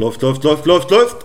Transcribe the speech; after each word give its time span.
Läuft, 0.00 0.22
läuft, 0.22 0.42
läuft, 0.44 0.64
läuft, 0.64 0.90
läuft. 0.90 1.16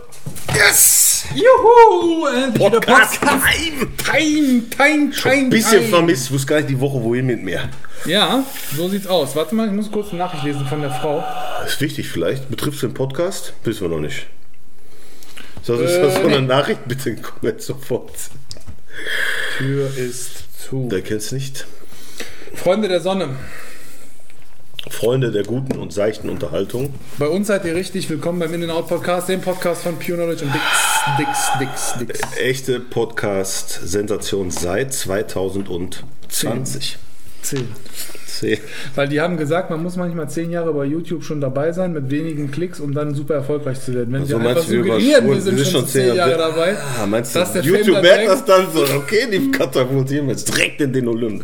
Yes! 0.54 1.24
Juhu! 1.33 2.25
Endlich 2.28 2.62
Podcast 2.62 3.21
Podcast. 3.21 3.21
Time! 3.21 3.88
Time, 3.96 4.63
time, 4.70 5.12
time, 5.12 5.34
Ein 5.34 5.50
bisschen 5.50 5.79
time. 5.79 5.88
vermisst, 5.88 6.29
wusste 6.29 6.48
gar 6.48 6.57
nicht 6.57 6.71
die 6.71 6.80
Woche 6.82 7.02
wohin 7.02 7.25
mit 7.25 7.41
mir. 7.41 7.70
Ja, 8.04 8.43
so 8.75 8.89
sieht's 8.89 9.07
aus. 9.07 9.34
Warte 9.34 9.55
mal, 9.55 9.68
ich 9.68 9.71
muss 9.73 9.89
kurz 9.89 10.09
eine 10.09 10.18
Nachricht 10.20 10.43
lesen 10.43 10.66
von 10.68 10.82
der 10.82 10.91
Frau. 10.91 11.23
Ist 11.66 11.80
wichtig 11.80 12.09
vielleicht. 12.09 12.50
Betrifft 12.50 12.84
den 12.84 12.93
Podcast? 12.93 13.54
Wissen 13.64 13.84
wir 13.84 13.96
noch 13.96 14.02
nicht. 14.02 14.27
Das, 15.66 15.80
ist 15.80 15.92
Äh, 15.94 16.02
das 16.02 16.16
so 16.16 16.20
eine 16.20 16.42
nee. 16.42 16.48
Nachricht? 16.48 16.82
Bitte 16.86 17.16
komm 17.16 17.38
jetzt 17.44 17.66
sofort. 17.66 18.12
Tür 19.57 19.89
ist 19.96 20.44
zu. 20.68 20.89
Der 20.89 21.02
kennt's 21.02 21.32
nicht. 21.32 21.66
Freunde 22.54 22.89
der 22.89 23.00
Sonne, 23.00 23.38
Freunde 24.89 25.31
der 25.31 25.43
guten 25.43 25.77
und 25.79 25.91
seichten 25.93 26.30
Unterhaltung. 26.30 26.93
bei 27.17 27.27
uns 27.27 27.48
seid 27.48 27.66
ihr 27.66 27.73
richtig 27.76 28.09
willkommen 28.09 28.39
beim 28.39 28.53
In-N-Out 28.53 28.88
Podcast, 28.88 29.27
dem 29.30 29.41
Podcast 29.41 29.81
von 29.84 29.95
Pure 29.98 30.17
Knowledge 30.17 30.45
und 30.45 30.53
Dix, 30.53 30.63
Dix, 31.20 31.49
Dix, 31.59 31.95
Dix. 31.99 32.20
Echte 32.38 32.80
Podcast-Sensation 32.80 34.52
seit 34.52 34.93
2020. 34.93 36.98
Zehn. 37.41 37.67
Zehn. 38.27 38.59
Weil 38.95 39.07
die 39.07 39.21
haben 39.21 39.38
gesagt, 39.38 39.70
man 39.70 39.81
muss 39.81 39.95
manchmal 39.95 40.29
zehn 40.29 40.52
Jahre 40.52 40.73
bei 40.73 40.84
YouTube 40.85 41.23
schon 41.23 41.40
dabei 41.41 41.71
sein 41.71 41.93
mit 41.93 42.09
wenigen 42.12 42.52
Klicks, 42.52 42.79
um 42.79 42.93
dann 42.93 43.13
super 43.15 43.35
erfolglich 43.35 43.79
zu 43.79 43.93
werden. 43.93 44.13
Wenn 44.13 44.21
Also 44.21 44.40
wir 44.41 44.49
einfach 44.49 44.63
suggerieren, 44.63 45.26
wir 45.27 45.35
überspulen- 45.35 45.41
sind 45.41 45.67
schon, 45.67 45.88
zehn 45.88 46.15
Jahre 46.15 46.38
dabei, 46.38 46.76
Ah, 47.02 47.05
meinst 47.07 47.35
du, 47.35 47.40
YouTube 47.62 48.02
merkt 48.02 48.27
das 48.27 48.43
dann 48.45 48.67
so, 48.73 48.84
okay, 48.95 49.27
die 49.31 49.52
katapultieren 49.52 50.27
wir 50.27 50.34
jetzt 50.34 50.49
direkt 50.54 50.81
in 50.81 50.91
den 50.93 51.07
Olymp. 51.07 51.43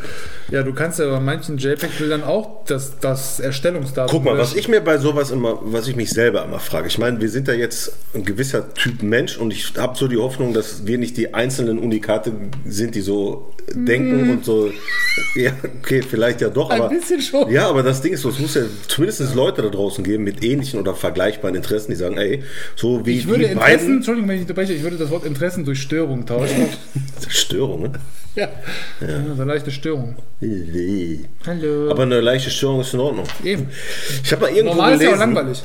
Ja, 0.51 0.63
du 0.63 0.73
kannst 0.73 0.99
ja 0.99 1.09
bei 1.09 1.19
manchen 1.21 1.57
JPEG-Bildern 1.57 2.23
auch 2.23 2.65
das, 2.65 2.99
das 2.99 3.39
Erstellungsdatum. 3.39 4.11
Guck 4.11 4.25
mal, 4.25 4.37
was 4.37 4.53
ich 4.53 4.67
mir 4.67 4.81
bei 4.81 4.97
sowas 4.97 5.31
immer, 5.31 5.59
was 5.63 5.87
ich 5.87 5.95
mich 5.95 6.09
selber 6.09 6.43
immer 6.43 6.59
frage. 6.59 6.87
Ich 6.87 6.97
meine, 6.97 7.21
wir 7.21 7.29
sind 7.29 7.47
ja 7.47 7.53
jetzt 7.53 7.93
ein 8.13 8.25
gewisser 8.25 8.73
Typ 8.73 9.01
Mensch 9.01 9.37
und 9.37 9.51
ich 9.51 9.73
habe 9.77 9.97
so 9.97 10.09
die 10.09 10.17
Hoffnung, 10.17 10.53
dass 10.53 10.85
wir 10.85 10.97
nicht 10.97 11.15
die 11.15 11.33
einzelnen 11.33 11.79
Unikate 11.79 12.33
sind, 12.65 12.95
die 12.95 13.01
so 13.01 13.53
denken 13.73 14.29
und 14.29 14.45
so. 14.45 14.71
Ja, 15.35 15.51
okay, 15.79 16.01
vielleicht 16.01 16.41
ja 16.41 16.49
doch, 16.49 16.69
Ein 16.69 16.81
aber. 16.81 16.89
bisschen 16.89 17.21
schon. 17.21 17.49
Ja, 17.49 17.69
aber 17.69 17.83
das 17.83 18.01
Ding 18.01 18.13
ist 18.13 18.21
so, 18.21 18.29
es 18.29 18.39
muss 18.39 18.55
ja 18.55 18.63
zumindest 18.87 19.33
Leute 19.35 19.61
da 19.61 19.69
draußen 19.69 20.03
geben 20.03 20.23
mit 20.23 20.43
ähnlichen 20.43 20.79
oder 20.79 20.95
vergleichbaren 20.95 21.55
Interessen, 21.55 21.91
die 21.91 21.97
sagen, 21.97 22.17
ey, 22.17 22.43
so 22.75 23.05
wie 23.05 23.17
Ich 23.17 23.27
würde 23.27 23.45
die 23.45 23.51
Interessen, 23.51 23.77
beiden 23.77 23.95
Entschuldigung, 23.97 24.29
wenn 24.29 24.35
ich 24.35 24.41
unterbreche, 24.41 24.73
ich 24.73 24.83
würde 24.83 24.97
das 24.97 25.09
Wort 25.09 25.25
Interessen 25.25 25.63
durch 25.63 25.81
Störung 25.81 26.25
tauschen. 26.25 26.67
Störungen. 27.29 27.97
ja. 28.35 28.49
ja. 28.99 29.07
So 29.35 29.41
eine 29.41 29.45
leichte 29.45 29.71
Störung. 29.71 30.15
Hallo. 31.45 31.91
Aber 31.91 32.03
eine 32.03 32.19
leichte 32.19 32.49
Störung 32.49 32.81
ist 32.81 32.93
in 32.95 32.99
Ordnung. 32.99 33.25
Eben. 33.43 33.67
Ich 34.23 34.31
habe 34.31 34.41
mal 34.43 34.51
irgendwo 34.51 34.73
Normal 34.73 34.95
ist 34.95 35.01
ja 35.01 35.11
gelesen. 35.11 35.13
auch 35.13 35.35
langweilig. 35.35 35.63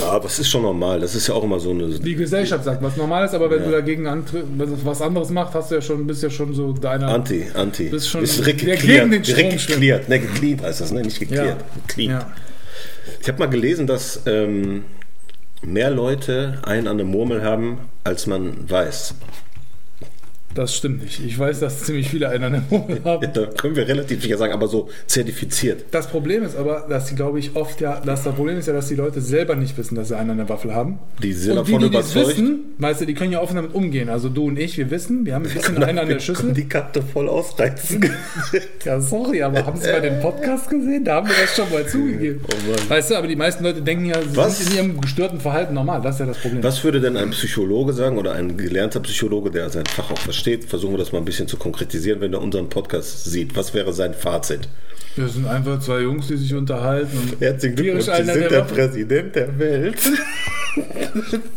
Ja, 0.00 0.18
das 0.18 0.38
ist 0.38 0.48
schon 0.48 0.62
normal. 0.62 1.00
Das 1.00 1.14
ist 1.14 1.26
ja 1.26 1.34
auch 1.34 1.44
immer 1.44 1.60
so 1.60 1.70
eine. 1.70 1.88
Die 1.98 2.14
Gesellschaft 2.14 2.64
sagt, 2.64 2.82
was 2.82 2.96
normal 2.96 3.26
ist, 3.26 3.34
aber 3.34 3.50
wenn 3.50 3.64
du 3.64 3.70
dagegen 3.70 4.04
wenn 4.06 4.70
du 4.70 4.84
was 4.84 5.02
anderes 5.02 5.28
machst, 5.28 5.54
hast 5.54 5.70
du 5.70 5.74
ja 5.74 5.82
schon, 5.82 6.06
bist 6.06 6.22
ja 6.22 6.30
schon 6.30 6.54
so 6.54 6.72
deiner. 6.72 7.08
Anti, 7.08 7.44
Anti. 7.52 7.90
Bist 7.90 8.08
schon 8.08 8.22
geklärt. 8.24 8.80
gegen 8.80 9.10
den 9.10 9.24
Strom 9.24 9.50
geklärt. 9.50 10.08
Ne, 10.08 10.20
geklärt 10.20 10.62
heißt 10.62 10.80
das, 10.80 10.90
ne? 10.92 11.02
Nicht 11.02 11.20
geklärt. 11.20 11.62
Clean. 11.88 12.10
Ja. 12.12 12.32
Ich 13.20 13.28
habe 13.28 13.38
mal 13.38 13.50
gelesen, 13.50 13.86
dass 13.86 14.22
ähm, 14.24 14.84
mehr 15.60 15.90
Leute 15.90 16.60
einen 16.64 16.86
an 16.88 16.96
der 16.96 17.06
Murmel 17.06 17.42
haben, 17.42 17.78
als 18.04 18.26
man 18.26 18.70
weiß. 18.70 19.14
Das 20.54 20.74
stimmt 20.76 21.02
nicht. 21.02 21.20
Ich 21.24 21.38
weiß, 21.38 21.60
dass 21.60 21.82
ziemlich 21.82 22.08
viele 22.08 22.28
einen 22.28 22.44
an 22.44 22.52
der 22.52 22.62
Murmel 22.70 23.00
Ja, 23.04 23.10
haben. 23.12 23.28
da 23.32 23.46
können 23.46 23.74
wir 23.76 23.88
relativ 23.88 24.22
sicher 24.22 24.38
sagen, 24.38 24.52
aber 24.52 24.68
so 24.68 24.88
zertifiziert. 25.06 25.84
Das 25.90 26.06
Problem 26.06 26.42
ist 26.44 26.56
aber, 26.56 26.86
dass 26.88 27.06
die, 27.06 27.16
glaube 27.16 27.38
ich, 27.40 27.56
oft 27.56 27.80
ja, 27.80 28.00
das, 28.04 28.22
das 28.22 28.34
Problem 28.34 28.58
ist 28.58 28.66
ja, 28.66 28.72
dass 28.72 28.86
die 28.88 28.94
Leute 28.94 29.20
selber 29.20 29.56
nicht 29.56 29.76
wissen, 29.76 29.94
dass 29.96 30.08
sie 30.08 30.16
einen 30.16 30.30
an 30.30 30.36
der 30.36 30.48
Waffel 30.48 30.74
haben. 30.74 30.98
Die 31.22 31.32
sind 31.32 31.58
und 31.58 31.66
die, 31.66 31.72
davon 31.72 31.90
die 31.90 31.96
das 31.96 32.12
überzeugt. 32.12 32.38
wissen, 32.38 32.60
weißt 32.78 33.00
du, 33.00 33.06
die 33.06 33.14
können 33.14 33.32
ja 33.32 33.40
offen 33.40 33.56
damit 33.56 33.74
umgehen. 33.74 34.08
Also 34.08 34.28
du 34.28 34.44
und 34.46 34.58
ich, 34.58 34.78
wir 34.78 34.90
wissen, 34.90 35.26
wir 35.26 35.34
haben 35.34 35.44
ein 35.46 35.52
bisschen 35.52 35.82
einen 35.82 35.98
an 35.98 36.08
der 36.08 36.20
Schüssel. 36.20 36.52
die 36.52 36.68
Karte 36.68 37.02
voll 37.02 37.28
ausreizen. 37.28 38.04
Ja, 38.84 39.00
sorry, 39.00 39.42
aber 39.42 39.64
haben 39.64 39.80
Sie 39.80 39.90
mal 39.90 40.02
den 40.02 40.20
Podcast 40.20 40.68
gesehen? 40.68 41.04
Da 41.04 41.14
haben 41.16 41.26
wir 41.28 41.34
das 41.40 41.56
schon 41.56 41.70
mal 41.72 41.86
zugegeben. 41.86 42.40
Oh 42.46 42.90
weißt 42.90 43.10
du, 43.10 43.14
aber 43.16 43.26
die 43.26 43.34
meisten 43.36 43.64
Leute 43.64 43.80
denken 43.80 44.04
ja, 44.04 44.20
sie 44.20 44.36
Was? 44.36 44.58
sind 44.58 44.70
in 44.72 44.76
ihrem 44.76 45.00
gestörten 45.00 45.40
Verhalten 45.40 45.72
normal. 45.72 46.02
Das 46.02 46.16
ist 46.16 46.20
ja 46.20 46.26
das 46.26 46.36
Problem. 46.38 46.62
Was 46.62 46.84
würde 46.84 47.00
denn 47.00 47.16
ein 47.16 47.30
Psychologe 47.30 47.94
sagen 47.94 48.18
oder 48.18 48.32
ein 48.32 48.58
gelernter 48.58 49.00
Psychologe, 49.00 49.50
der 49.50 49.70
sein 49.70 49.86
Fach 49.86 50.10
auch 50.10 50.18
versteht? 50.18 50.43
Versuchen 50.44 50.92
wir 50.92 50.98
das 50.98 51.12
mal 51.12 51.18
ein 51.18 51.24
bisschen 51.24 51.48
zu 51.48 51.56
konkretisieren, 51.56 52.20
wenn 52.20 52.32
er 52.32 52.42
unseren 52.42 52.68
Podcast 52.68 53.24
sieht. 53.24 53.56
Was 53.56 53.74
wäre 53.74 53.92
sein 53.92 54.14
Fazit? 54.14 54.68
Wir 55.16 55.28
sind 55.28 55.46
einfach 55.46 55.78
zwei 55.80 56.00
Jungs, 56.00 56.26
die 56.26 56.36
sich 56.36 56.52
unterhalten. 56.54 57.16
Und 57.16 57.40
Herzlichen 57.40 57.76
Glückwunsch, 57.76 58.04
Sie 58.04 58.24
sind 58.24 58.26
der 58.26 58.48
der 58.48 58.62
Präsident 58.62 59.36
der 59.36 59.58
Welt. 59.58 59.98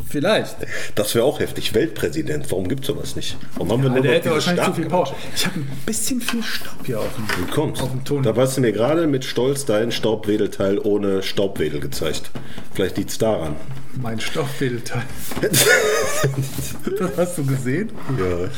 Vielleicht. 0.10 0.58
Das 0.94 1.16
wäre 1.16 1.26
auch 1.26 1.40
heftig. 1.40 1.74
Weltpräsident. 1.74 2.50
Warum 2.52 2.68
gibt 2.68 2.82
es 2.82 2.88
sowas 2.88 3.16
nicht? 3.16 3.36
Warum 3.56 3.72
haben 3.72 3.84
wir 3.84 3.90
nur 3.90 4.02
der 4.02 4.14
hätte 4.14 4.30
wahrscheinlich 4.30 4.64
zu 4.64 4.72
Staaten? 4.72 4.82
viel 4.82 4.90
Power. 4.90 5.16
Ich 5.36 5.46
habe 5.46 5.60
ein 5.60 5.68
bisschen 5.86 6.22
viel 6.22 6.44
Staub 6.44 6.86
hier 6.86 7.00
auf 7.00 7.16
dem 7.16 7.26
Wie 7.28 7.52
kommt's? 7.52 7.82
Auf 7.82 7.92
dem 7.92 8.04
Ton. 8.06 8.22
Da 8.24 8.36
hast 8.36 8.58
du 8.58 8.62
mir 8.62 8.72
gerade 8.72 9.08
mit 9.08 9.26
Stolz 9.26 9.66
dein 9.66 9.92
Staubwedelteil 9.92 10.78
ohne 10.78 11.24
Staubwedel 11.24 11.80
gezeigt. 11.80 12.30
Vielleicht 12.74 12.98
liegt 12.98 13.10
es 13.10 13.18
daran. 13.18 13.56
Mein 14.02 14.20
Stoffwedelteil. 14.20 15.04
das 15.42 15.66
hast 17.18 17.38
du 17.38 17.46
gesehen? 17.46 17.92
Ja, 18.18 18.50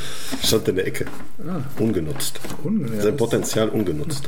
stand 0.46 0.68
in 0.68 0.76
der 0.76 0.88
Ecke. 0.88 1.06
Ungenutzt. 1.78 2.40
Ungenutzt. 2.64 3.02
Sein 3.04 3.18
Potenzial 3.18 3.70
ungenutzt. 3.70 4.28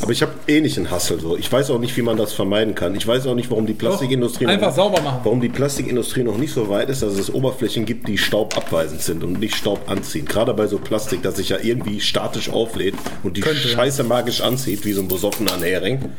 Aber 0.00 0.12
ich 0.12 0.22
habe 0.22 0.32
eh 0.46 0.60
nicht 0.60 0.76
einen 0.78 0.90
Hassel 0.90 1.20
so. 1.20 1.36
Ich 1.36 1.50
weiß 1.50 1.70
auch 1.70 1.78
nicht, 1.78 1.96
wie 1.96 2.02
man 2.02 2.16
das 2.16 2.32
vermeiden 2.32 2.74
kann. 2.74 2.94
Ich 2.94 3.06
weiß 3.06 3.26
auch 3.26 3.34
nicht, 3.34 3.50
warum 3.50 3.66
die 3.66 3.74
Plastikindustrie 3.74 4.46
einfach 4.46 4.68
noch, 4.68 4.76
sauber 4.76 5.00
machen. 5.02 5.20
warum 5.24 5.40
die 5.40 5.48
Plastikindustrie 5.48 6.22
noch 6.22 6.38
nicht 6.38 6.52
so 6.52 6.68
weit 6.68 6.88
ist, 6.88 7.02
dass 7.02 7.14
es 7.14 7.32
Oberflächen 7.32 7.84
gibt, 7.84 8.08
die 8.08 8.18
staubabweisend 8.18 9.02
sind 9.02 9.24
und 9.24 9.38
nicht 9.40 9.54
Staub 9.54 9.90
anziehen. 9.90 10.24
Gerade 10.24 10.54
bei 10.54 10.66
so 10.66 10.78
Plastik, 10.78 11.22
das 11.22 11.36
sich 11.36 11.50
ja 11.50 11.58
irgendwie 11.62 12.00
statisch 12.00 12.50
auflädt 12.50 12.94
und 13.22 13.36
die 13.36 13.42
Könnte, 13.42 13.68
ja. 13.68 13.74
Scheiße 13.74 14.04
magisch 14.04 14.40
anzieht, 14.40 14.84
wie 14.84 14.92
so 14.92 15.02
ein 15.02 15.08
besoffener 15.08 15.58
Hering. 15.60 16.12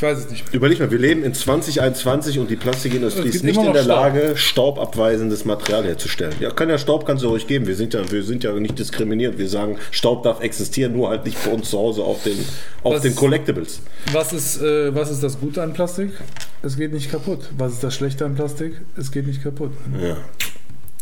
Ich 0.00 0.02
weiß 0.02 0.16
es 0.16 0.30
nicht. 0.30 0.54
Überleg 0.54 0.80
mal, 0.80 0.90
wir 0.90 0.98
leben 0.98 1.22
in 1.24 1.34
2021 1.34 2.38
und 2.38 2.50
die 2.50 2.56
Plastikindustrie 2.56 3.28
ist 3.28 3.44
nicht 3.44 3.58
in 3.58 3.70
der 3.74 3.82
Staub. 3.82 3.86
Lage, 4.14 4.32
staubabweisendes 4.34 5.44
Material 5.44 5.84
herzustellen. 5.84 6.32
Ja, 6.40 6.50
kann 6.52 6.70
ja 6.70 6.78
Staub 6.78 7.04
kannst 7.04 7.22
du 7.22 7.28
ruhig 7.28 7.46
geben. 7.46 7.66
Wir 7.66 7.76
sind 7.76 7.92
ja, 7.92 8.10
wir 8.10 8.22
sind 8.22 8.42
ja 8.42 8.50
nicht 8.54 8.78
diskriminiert. 8.78 9.36
Wir 9.36 9.46
sagen, 9.46 9.76
Staub 9.90 10.22
darf 10.22 10.40
existieren, 10.40 10.94
nur 10.94 11.10
halt 11.10 11.26
nicht 11.26 11.36
bei 11.44 11.50
uns 11.50 11.68
zu 11.68 11.78
Hause 11.78 12.02
auf 12.02 12.22
den, 12.22 12.38
auf 12.82 12.94
Was- 12.94 13.02
den 13.02 13.14
Collectibles. 13.14 13.82
Was 14.10 14.32
ist, 14.32 14.62
äh, 14.62 14.94
was 14.94 15.10
ist 15.10 15.22
das 15.22 15.38
Gute 15.38 15.62
an 15.62 15.74
Plastik? 15.74 16.12
Es 16.62 16.78
geht 16.78 16.94
nicht 16.94 17.10
kaputt. 17.10 17.50
Was 17.58 17.74
ist 17.74 17.84
das 17.84 17.94
Schlechte 17.94 18.24
an 18.24 18.34
Plastik? 18.36 18.80
Es 18.96 19.12
geht 19.12 19.26
nicht 19.26 19.42
kaputt. 19.42 19.72
Ja. 20.02 20.16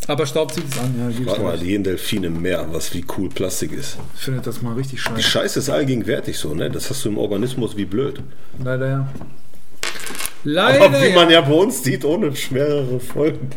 Aber 0.09 0.25
Staub 0.25 0.51
zieht 0.51 0.63
es 0.69 0.79
an. 0.79 0.95
Ja, 0.97 1.25
Warte 1.27 1.41
mal, 1.41 1.51
recht. 1.51 1.63
jeden 1.63 1.83
Delfin 1.83 2.23
im 2.23 2.41
Meer, 2.41 2.65
was 2.71 2.91
wie 2.95 3.05
cool 3.15 3.29
Plastik 3.29 3.71
ist. 3.73 3.95
Ich 4.15 4.21
finde 4.23 4.41
das 4.41 4.59
mal 4.63 4.73
richtig 4.73 4.99
Die 5.03 5.03
scheiße. 5.03 5.21
Scheiße 5.21 5.59
ist 5.59 5.69
allgegenwärtig 5.69 6.35
so, 6.35 6.55
ne? 6.55 6.69
Das 6.71 6.89
hast 6.89 7.05
du 7.05 7.09
im 7.09 7.17
Organismus 7.19 7.77
wie 7.77 7.85
blöd. 7.85 8.19
Leider 8.63 8.87
ja. 8.87 9.09
Leider 10.45 10.85
Aber 10.85 10.99
wie 11.01 11.13
man 11.13 11.29
ja 11.29 11.41
bei 11.41 11.53
uns 11.53 11.83
sieht, 11.83 12.03
ohne 12.05 12.35
schwerere 12.35 12.99
Folgen. 12.99 13.49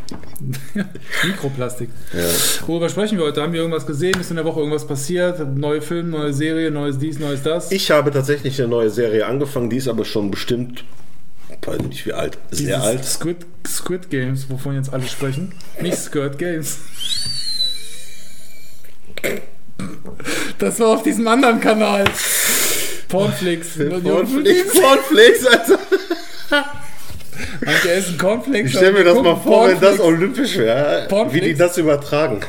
Mikroplastik. 1.25 1.89
Ja. 2.13 2.67
Worüber 2.67 2.91
sprechen 2.91 3.17
wir 3.17 3.25
heute? 3.25 3.41
Haben 3.41 3.55
wir 3.55 3.61
irgendwas 3.61 3.87
gesehen? 3.87 4.21
Ist 4.21 4.29
in 4.31 4.37
der 4.37 4.45
Woche 4.45 4.59
irgendwas 4.59 4.87
passiert? 4.87 5.57
Neue 5.57 5.81
Film, 5.81 6.11
neue 6.11 6.35
Serie, 6.35 6.71
neues 6.71 6.99
dies, 6.99 7.19
neues 7.19 7.43
das? 7.43 7.73
Ich 7.73 7.91
habe 7.91 8.11
tatsächlich 8.11 8.61
eine 8.61 8.69
neue 8.69 8.91
Serie 8.91 9.25
angefangen, 9.27 9.71
die 9.71 9.77
ist 9.79 9.89
aber 9.89 10.05
schon 10.05 10.31
bestimmt, 10.31 10.85
weiß 11.65 11.81
nicht 11.83 12.07
wie 12.07 12.13
alt, 12.13 12.39
sehr 12.51 12.67
Dieses 12.77 12.83
alt. 12.83 13.05
Squid, 13.05 13.37
Squid 13.67 14.11
Games, 14.11 14.49
wovon 14.49 14.75
jetzt 14.77 14.93
alle 14.93 15.07
sprechen. 15.07 15.55
Nicht 15.81 15.97
Squirt 16.03 16.39
Games. 16.39 16.79
Das 20.59 20.79
war 20.81 20.89
auf 20.89 21.03
diesem 21.03 21.27
anderen 21.29 21.61
Kanal. 21.61 22.05
Pornflix. 23.09 23.77
Cornflakes, 23.77 24.73
Cornflakes, 24.73 25.47
Alter. 25.47 25.79
Manche 27.65 27.91
essen 27.93 28.19
Cornflakes. 28.19 28.71
Ich 28.71 28.77
stelle 28.77 28.93
mir 28.93 29.05
das 29.05 29.23
mal 29.23 29.37
vor, 29.37 29.69
wenn 29.69 29.81
das 29.81 29.97
Pornflix. 29.97 30.01
olympisch 30.01 30.57
wäre, 30.57 31.09
wie 31.31 31.41
die 31.41 31.55
das 31.55 31.79
übertragen. 31.79 32.41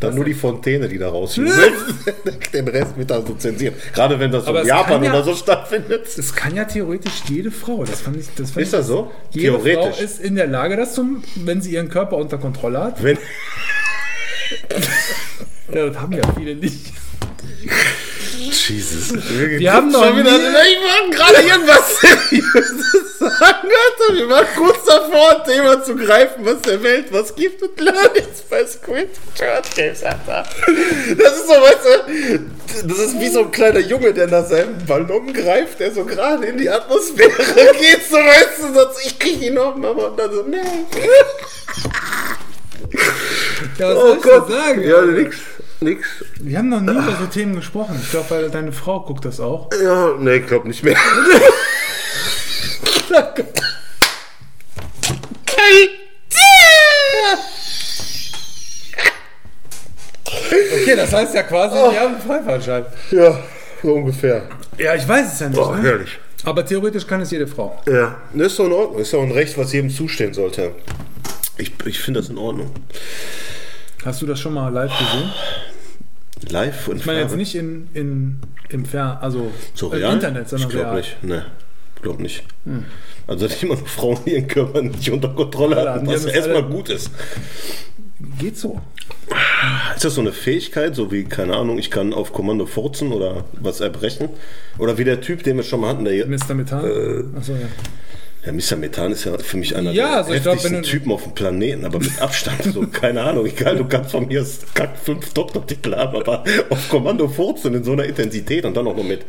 Dann 0.00 0.14
nur 0.14 0.24
die 0.24 0.34
Fontäne, 0.34 0.88
die 0.88 0.98
da 0.98 1.10
rausfliegen. 1.10 1.52
Den 2.52 2.68
Rest 2.68 2.96
wird 2.96 3.10
dann 3.10 3.26
so 3.26 3.34
zensiert. 3.34 3.74
Gerade 3.92 4.18
wenn 4.18 4.32
das 4.32 4.46
so 4.46 4.56
in 4.56 4.66
Japan 4.66 5.02
ja- 5.04 5.10
oder 5.10 5.22
so 5.22 5.34
stattfindet. 5.34 6.06
Das 6.16 6.34
kann 6.34 6.56
ja 6.56 6.64
theoretisch 6.64 7.22
jede 7.28 7.50
Frau. 7.50 7.84
Das 7.84 8.00
fand 8.00 8.16
ich, 8.16 8.26
das 8.34 8.50
fand 8.50 8.64
Ist 8.64 8.72
das 8.72 8.86
so? 8.86 9.10
Jede 9.30 9.48
Theoretisch. 9.58 9.96
Frau 9.96 10.04
ist 10.04 10.20
in 10.20 10.34
der 10.36 10.46
Lage, 10.46 10.76
das 10.76 10.94
zu, 10.94 11.04
wenn 11.36 11.60
sie 11.60 11.72
ihren 11.74 11.88
Körper 11.90 12.16
unter 12.16 12.38
Kontrolle 12.38 12.82
hat. 12.82 13.02
Wenn, 13.02 13.18
Ja, 15.72 15.86
das 15.86 15.98
haben 15.98 16.12
ja 16.12 16.22
viele 16.36 16.56
nicht. 16.56 16.92
Jesus. 18.70 19.12
Wir 19.32 19.72
haben 19.72 19.90
noch 19.90 20.04
schon 20.06 20.16
wieder, 20.18 20.38
nie- 20.38 20.44
ich 20.44 20.78
wollte 20.80 21.16
gerade 21.16 21.42
irgendwas 21.46 22.00
Seriöses 22.00 23.18
sagen. 23.18 23.34
Alter, 23.40 24.14
wir 24.14 24.28
waren 24.28 24.46
kurz 24.56 24.84
davor, 24.86 25.30
ein 25.44 25.44
Thema 25.52 25.82
zu 25.82 25.96
greifen, 25.96 26.44
was 26.46 26.60
der 26.62 26.82
Welt 26.82 27.06
was 27.10 27.34
gibt 27.34 27.62
und 27.62 27.80
lernen 27.80 27.98
jetzt 28.14 28.48
bei 28.48 28.64
Squid 28.66 29.08
Games, 29.74 30.02
Alter. 30.04 30.44
Das 31.18 31.36
ist 31.36 31.46
so, 31.48 31.52
weißt 31.54 31.84
du, 31.84 32.88
das 32.88 32.98
ist 32.98 33.20
wie 33.20 33.28
so 33.28 33.40
ein 33.40 33.50
kleiner 33.50 33.80
Junge, 33.80 34.12
der 34.14 34.26
nach 34.28 34.46
seinem 34.46 34.78
Ballon 34.86 35.32
greift, 35.32 35.80
der 35.80 35.92
so 35.92 36.04
gerade 36.04 36.46
in 36.46 36.58
die 36.58 36.68
Atmosphäre 36.70 37.30
geht, 37.80 38.00
so 38.08 38.16
weißt 38.16 38.58
du, 38.60 38.74
sonst 38.74 39.04
ich 39.06 39.18
krieg 39.18 39.42
ihn 39.42 39.54
noch 39.54 39.76
mal 39.76 39.90
und 39.90 40.18
dann 40.18 40.32
so, 40.32 40.42
nee. 40.42 40.58
Ja, 43.78 43.88
was 43.90 43.96
Oh 43.96 44.00
soll 44.08 44.16
ich 44.16 44.22
Gott. 44.22 44.50
sagen? 44.50 44.82
Ja, 44.82 45.02
nix, 45.02 45.36
nix. 45.80 46.06
Wir 46.40 46.58
haben 46.58 46.68
noch 46.68 46.80
nie 46.80 46.92
über 46.92 47.16
so 47.18 47.26
Themen 47.26 47.56
gesprochen. 47.56 47.98
Ich 48.02 48.10
glaube, 48.10 48.30
weil 48.30 48.50
deine 48.50 48.72
Frau 48.72 49.00
guckt 49.00 49.24
das 49.24 49.40
auch. 49.40 49.68
Ja, 49.82 50.14
nee, 50.18 50.36
ich 50.36 50.46
glaub 50.46 50.64
nicht 50.64 50.82
mehr. 50.82 50.96
Okay, 60.82 60.96
das 60.96 61.12
heißt 61.12 61.34
ja 61.34 61.42
quasi, 61.42 61.74
wir 61.74 62.00
haben 62.00 62.14
einen 62.14 62.22
Freifahrtschein. 62.22 62.84
Ja, 63.10 63.38
so 63.82 63.94
ungefähr. 63.94 64.42
Ja, 64.78 64.94
ich 64.94 65.06
weiß 65.06 65.32
es 65.32 65.40
ja 65.40 65.48
nicht. 65.48 65.58
Boah, 65.58 65.76
ne? 65.76 65.82
herrlich. 65.82 66.18
Aber 66.44 66.64
theoretisch 66.64 67.06
kann 67.06 67.20
es 67.20 67.30
jede 67.30 67.46
Frau. 67.46 67.80
Ja, 67.86 68.16
das 68.32 68.48
ist 68.48 68.58
doch 68.58 68.66
in 68.66 68.72
Ordnung. 68.72 69.00
Ist 69.00 69.12
doch 69.12 69.22
ein 69.22 69.30
Recht, 69.30 69.58
was 69.58 69.72
jedem 69.72 69.90
zustehen 69.90 70.32
sollte. 70.32 70.72
Ich, 71.58 71.72
ich 71.84 72.00
finde 72.00 72.20
das 72.20 72.30
in 72.30 72.38
Ordnung. 72.38 72.70
Hast 74.04 74.22
du 74.22 74.26
das 74.26 74.40
schon 74.40 74.54
mal 74.54 74.72
live 74.72 74.90
gesehen? 74.90 75.30
Live 76.48 76.88
und 76.88 76.98
Ich 76.98 77.06
meine 77.06 77.20
jetzt 77.20 77.36
nicht 77.36 77.54
in, 77.54 77.88
in, 77.94 78.40
im 78.68 78.84
Fer 78.84 79.22
also 79.22 79.52
so 79.74 79.92
im 79.92 79.98
real? 79.98 80.14
Internet, 80.14 80.48
sondern 80.48 80.68
ich 80.68 80.74
glaube 80.74 80.96
nicht. 80.96 81.22
Ne, 81.22 81.44
glaub 82.02 82.18
nicht. 82.18 82.44
Also 83.26 83.46
dass 83.46 83.62
immer 83.62 83.74
noch 83.74 83.86
Frauen 83.86 84.18
ihren 84.24 84.48
Körper 84.48 84.82
nicht 84.82 85.10
unter 85.10 85.28
Kontrolle 85.28 86.00
die 86.02 86.06
was 86.08 86.24
erstmal 86.24 86.64
gut 86.64 86.88
ist. 86.88 87.10
Geht 88.38 88.58
so. 88.58 88.80
Ist 89.94 90.04
das 90.04 90.14
so 90.14 90.20
eine 90.20 90.32
Fähigkeit, 90.32 90.94
so 90.94 91.10
wie, 91.12 91.24
keine 91.24 91.56
Ahnung, 91.56 91.78
ich 91.78 91.90
kann 91.90 92.12
auf 92.12 92.32
Kommando 92.32 92.66
furzen 92.66 93.12
oder 93.12 93.44
was 93.52 93.80
erbrechen? 93.80 94.28
Oder 94.78 94.98
wie 94.98 95.04
der 95.04 95.20
Typ, 95.20 95.42
den 95.42 95.56
wir 95.56 95.62
schon 95.62 95.80
mal 95.80 95.90
hatten, 95.90 96.04
der 96.04 96.14
hier. 96.14 96.26
Mr. 96.26 96.54
Methan? 96.54 96.84
Äh, 96.84 97.38
Achso, 97.38 97.52
ja. 97.52 97.68
Ja, 98.46 98.52
Mr. 98.52 98.76
Methan 98.76 99.12
ist 99.12 99.24
ja 99.24 99.36
für 99.36 99.58
mich 99.58 99.76
einer 99.76 99.92
Ja, 99.92 100.08
der 100.08 100.16
also 100.16 100.30
glaub, 100.32 100.54
heftigsten 100.54 100.82
du- 100.82 100.88
Typen 100.88 101.12
auf 101.12 101.24
dem 101.24 101.34
Planeten, 101.34 101.84
aber 101.84 101.98
mit 101.98 102.18
Abstand, 102.22 102.62
so, 102.72 102.86
keine 102.92 103.20
Ahnung, 103.20 103.44
egal, 103.44 103.76
du 103.76 103.84
kannst 103.84 104.12
von 104.12 104.26
mir 104.28 104.46
kack 104.72 104.96
fünf 104.96 105.34
Doktortitel 105.34 105.94
haben, 105.94 106.16
aber 106.16 106.42
auf 106.70 106.88
Kommando 106.88 107.28
furzen 107.28 107.74
in 107.74 107.84
so 107.84 107.92
einer 107.92 108.04
Intensität 108.04 108.64
und 108.64 108.74
dann 108.74 108.86
auch 108.86 108.96
noch 108.96 109.04
mit, 109.04 109.26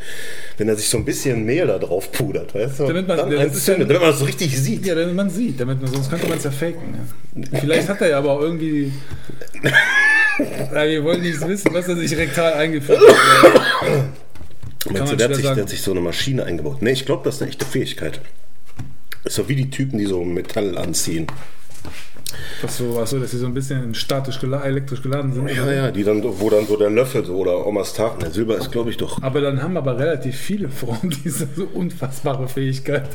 wenn 0.57 0.69
er 0.69 0.77
sich 0.77 0.87
so 0.87 0.97
ein 0.97 1.03
bisschen 1.03 1.43
Mehl 1.43 1.67
da 1.67 1.77
drauf 1.77 2.09
pudert, 2.13 2.55
weißt 2.55 2.79
du? 2.79 2.87
Damit 2.87 3.05
man- 3.05 3.17
dann 3.17 3.31
das 3.31 3.55
ist 3.57 3.67
ja- 3.67 3.73
damit 3.73 3.99
man 3.99 4.11
das 4.11 4.19
so 4.19 4.25
richtig 4.25 4.57
sieht. 4.57 4.85
Ja, 4.85 4.95
damit 4.95 5.13
man 5.15 5.29
sieht, 5.29 5.59
damit 5.59 5.81
man, 5.81 5.91
sonst 5.91 6.09
könnte 6.09 6.27
man 6.27 6.37
es 6.37 6.45
ja 6.45 6.51
faken. 6.51 6.95
Ja. 7.51 7.59
Vielleicht 7.59 7.89
hat 7.89 7.99
er 7.99 8.09
ja 8.11 8.17
aber 8.17 8.31
auch 8.31 8.41
irgendwie. 8.41 8.93
ja, 10.73 10.85
wir 10.87 11.03
wollen 11.03 11.21
nicht 11.21 11.45
wissen, 11.45 11.73
was 11.73 11.85
er 11.87 11.97
sich 11.97 12.15
rektal 12.15 12.53
eingeführt 12.53 12.99
hat. 12.99 13.15
Meinst 14.85 14.99
man 14.99 15.09
du, 15.09 15.15
der 15.17 15.27
hat, 15.29 15.35
sich, 15.35 15.43
der 15.45 15.55
hat 15.57 15.69
sich 15.69 15.81
so 15.81 15.91
eine 15.91 15.99
Maschine 16.01 16.45
eingebaut? 16.45 16.77
Nee, 16.81 16.91
ich 16.91 17.05
glaube, 17.05 17.23
das 17.25 17.35
ist 17.35 17.41
eine 17.41 17.51
echte 17.51 17.65
Fähigkeit. 17.65 18.21
Ist 19.31 19.37
so 19.37 19.47
wie 19.47 19.55
die 19.55 19.69
Typen, 19.69 19.97
die 19.97 20.07
so 20.07 20.25
Metall 20.25 20.77
anziehen. 20.77 21.25
Ach 22.65 22.69
so, 22.69 22.99
ach 23.01 23.07
so, 23.07 23.17
dass 23.17 23.31
sie 23.31 23.37
so 23.37 23.45
ein 23.45 23.53
bisschen 23.53 23.95
statisch 23.95 24.41
gela 24.41 24.61
elektrisch 24.61 25.01
geladen 25.01 25.31
sind. 25.31 25.47
Ja, 25.47 25.71
ja, 25.71 25.89
die 25.89 26.03
dann, 26.03 26.21
wo 26.21 26.49
dann 26.49 26.67
so 26.67 26.75
der 26.75 26.89
Löffel 26.89 27.23
so 27.23 27.37
oder 27.37 27.65
Omas 27.65 27.93
Tag, 27.93 28.19
der 28.19 28.31
Silber 28.31 28.57
ist, 28.57 28.73
glaube 28.73 28.89
ich, 28.89 28.97
doch. 28.97 29.23
Aber 29.23 29.39
dann 29.39 29.63
haben 29.63 29.77
aber 29.77 29.97
relativ 29.97 30.35
viele 30.35 30.67
Frauen 30.67 31.15
diese 31.23 31.47
so 31.55 31.63
unfassbare 31.63 32.49
Fähigkeit. 32.49 33.07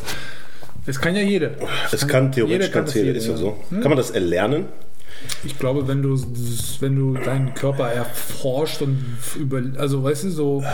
Das 0.86 0.98
kann 0.98 1.14
ja 1.14 1.20
jeder. 1.20 1.50
Es 1.92 2.08
kann 2.08 2.32
theoretisch 2.32 2.68
jeder 2.68 2.72
kann 2.72 2.84
ganz 2.84 2.94
das 2.94 3.02
jeder, 3.02 3.18
ist 3.18 3.26
ja 3.26 3.36
so. 3.36 3.58
Kann 3.68 3.82
man 3.82 3.98
das 3.98 4.10
erlernen? 4.10 4.64
Ich 5.44 5.58
glaube, 5.58 5.86
wenn 5.86 6.00
du, 6.00 6.18
wenn 6.80 6.96
du 6.96 7.12
deinen 7.12 7.52
Körper 7.52 7.88
erforscht 7.88 8.80
und 8.80 9.04
über, 9.38 9.60
also 9.76 10.02
weißt 10.02 10.24
du, 10.24 10.30
so, 10.30 10.64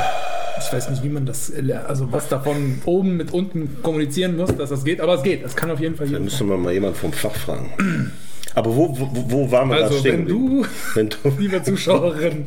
ich 0.67 0.73
weiß 0.73 0.91
nicht, 0.91 1.03
wie 1.03 1.09
man 1.09 1.27
das, 1.27 1.53
erler- 1.53 1.85
also 1.87 2.11
was 2.13 2.29
davon 2.29 2.81
oben 2.85 3.17
mit 3.17 3.33
unten 3.33 3.83
kommunizieren 3.83 4.37
muss, 4.37 4.55
dass 4.57 4.71
das 4.71 4.85
geht, 4.85 5.01
aber 5.01 5.15
es 5.15 5.23
geht. 5.23 5.45
Es 5.45 5.55
kann 5.57 5.71
auf 5.71 5.81
jeden 5.81 5.97
Fall 5.97 6.09
Da 6.09 6.19
müsste 6.19 6.45
man 6.45 6.61
mal 6.63 6.73
jemand 6.73 6.97
vom 6.97 7.13
Fach 7.13 7.35
fragen. 7.35 8.11
Aber 8.55 8.75
wo, 8.77 8.95
wo, 8.99 9.09
wo 9.31 9.51
waren 9.51 9.69
wir 9.71 9.79
da 9.79 9.85
Also, 9.87 9.99
stehen? 9.99 10.19
wenn 10.21 10.27
du, 10.29 10.67
wenn 10.95 11.09
du 11.09 11.17
liebe 11.39 11.63
Zuschauerin, 11.63 12.47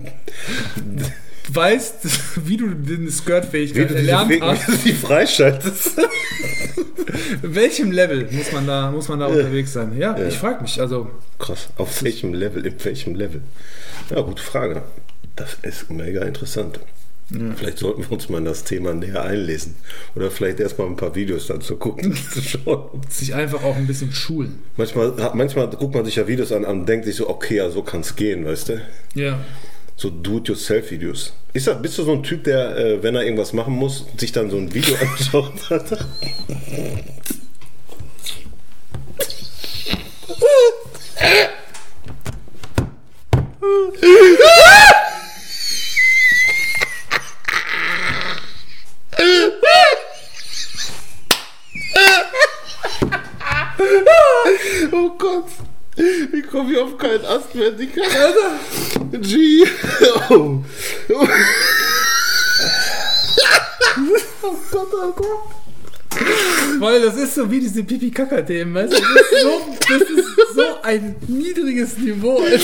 weißt, 1.51 2.47
wie 2.47 2.57
du 2.57 2.67
den 2.69 3.07
wie 3.07 3.11
Skirt-Fähigkeit 3.11 3.89
du 3.89 3.95
erlernt 3.95 4.27
Fähigkeit 4.27 4.59
hast, 4.67 4.85
die 4.85 4.93
freischaltest. 4.93 5.91
in 7.43 7.55
welchem 7.55 7.91
Level 7.91 8.27
muss 8.31 8.51
man 8.51 8.67
da, 8.67 8.91
muss 8.91 9.07
man 9.07 9.19
da 9.19 9.27
unterwegs 9.27 9.73
sein? 9.73 9.97
Ja, 9.97 10.17
Ja. 10.17 10.27
ich 10.27 10.37
frage 10.37 10.61
mich, 10.61 10.79
also, 10.79 11.09
Krass. 11.39 11.69
Auf 11.77 12.03
welchem 12.03 12.33
Level? 12.33 12.65
In 12.65 12.75
welchem 12.83 13.15
Level? 13.15 13.41
Ja, 14.09 14.21
gute 14.21 14.41
Frage. 14.43 14.83
Das 15.35 15.57
ist 15.63 15.89
mega 15.91 16.21
interessant. 16.23 16.79
Vielleicht 17.27 17.79
sollten 17.79 18.03
wir 18.03 18.11
uns 18.11 18.29
mal 18.29 18.37
in 18.37 18.45
das 18.45 18.63
Thema 18.63 18.93
näher 18.93 19.23
einlesen. 19.23 19.75
Oder 20.15 20.29
vielleicht 20.29 20.59
erstmal 20.59 20.87
ein 20.87 20.95
paar 20.95 21.15
Videos 21.15 21.47
dazu 21.47 21.75
gucken, 21.75 22.15
sich 23.09 23.33
einfach 23.33 23.63
auch 23.63 23.75
ein 23.75 23.87
bisschen 23.87 24.11
schulen. 24.11 24.59
Manchmal, 24.77 25.11
manchmal 25.33 25.67
guckt 25.69 25.95
man 25.95 26.05
sich 26.05 26.17
ja 26.17 26.27
Videos 26.27 26.51
an 26.51 26.65
und 26.65 26.85
denkt 26.85 27.05
sich 27.05 27.15
so, 27.15 27.27
okay, 27.27 27.55
ja, 27.57 27.69
so 27.71 27.81
kann 27.81 28.01
es 28.01 28.15
gehen, 28.15 28.45
weißt 28.45 28.69
du? 28.69 28.81
Ja. 29.15 29.39
So 29.95 30.11
Do-it-yourself-Videos. 30.11 31.33
Ist 31.53 31.67
das, 31.67 31.81
bist 31.81 31.97
du 31.97 32.03
so 32.03 32.11
ein 32.11 32.21
Typ, 32.21 32.43
der, 32.43 32.77
äh, 32.77 33.01
wenn 33.03 33.15
er 33.15 33.23
irgendwas 33.23 33.53
machen 33.53 33.73
muss, 33.73 34.05
sich 34.17 34.31
dann 34.31 34.51
so 34.51 34.57
ein 34.57 34.71
Video 34.73 34.95
anschaut? 35.01 35.53
oh 54.91 55.09
Gott. 55.17 55.45
Wie 55.95 56.41
komme 56.55 56.71
ich 56.71 56.79
auf 56.79 56.97
keinen 56.97 57.25
Ast 57.25 57.53
mehr, 57.53 57.71
Digga? 57.71 58.01
G. 59.11 59.65
Oh. 60.29 60.63
oh 64.41 64.55
Gott, 64.71 64.87
oh 64.93 65.11
Gott. 65.11 65.55
Weil 66.79 67.01
das 67.01 67.17
ist 67.17 67.35
so 67.35 67.51
wie 67.51 67.59
diese 67.59 67.83
Pipi-Kaka-Themen, 67.83 68.73
weißt 68.73 68.93
du? 68.93 69.01
Das 69.01 69.31
ist, 69.31 69.41
so, 69.41 69.61
das 69.89 70.01
ist 70.01 70.55
so 70.55 70.81
ein 70.81 71.15
niedriges 71.27 71.97
Niveau. 71.97 72.37
Alter. 72.39 72.59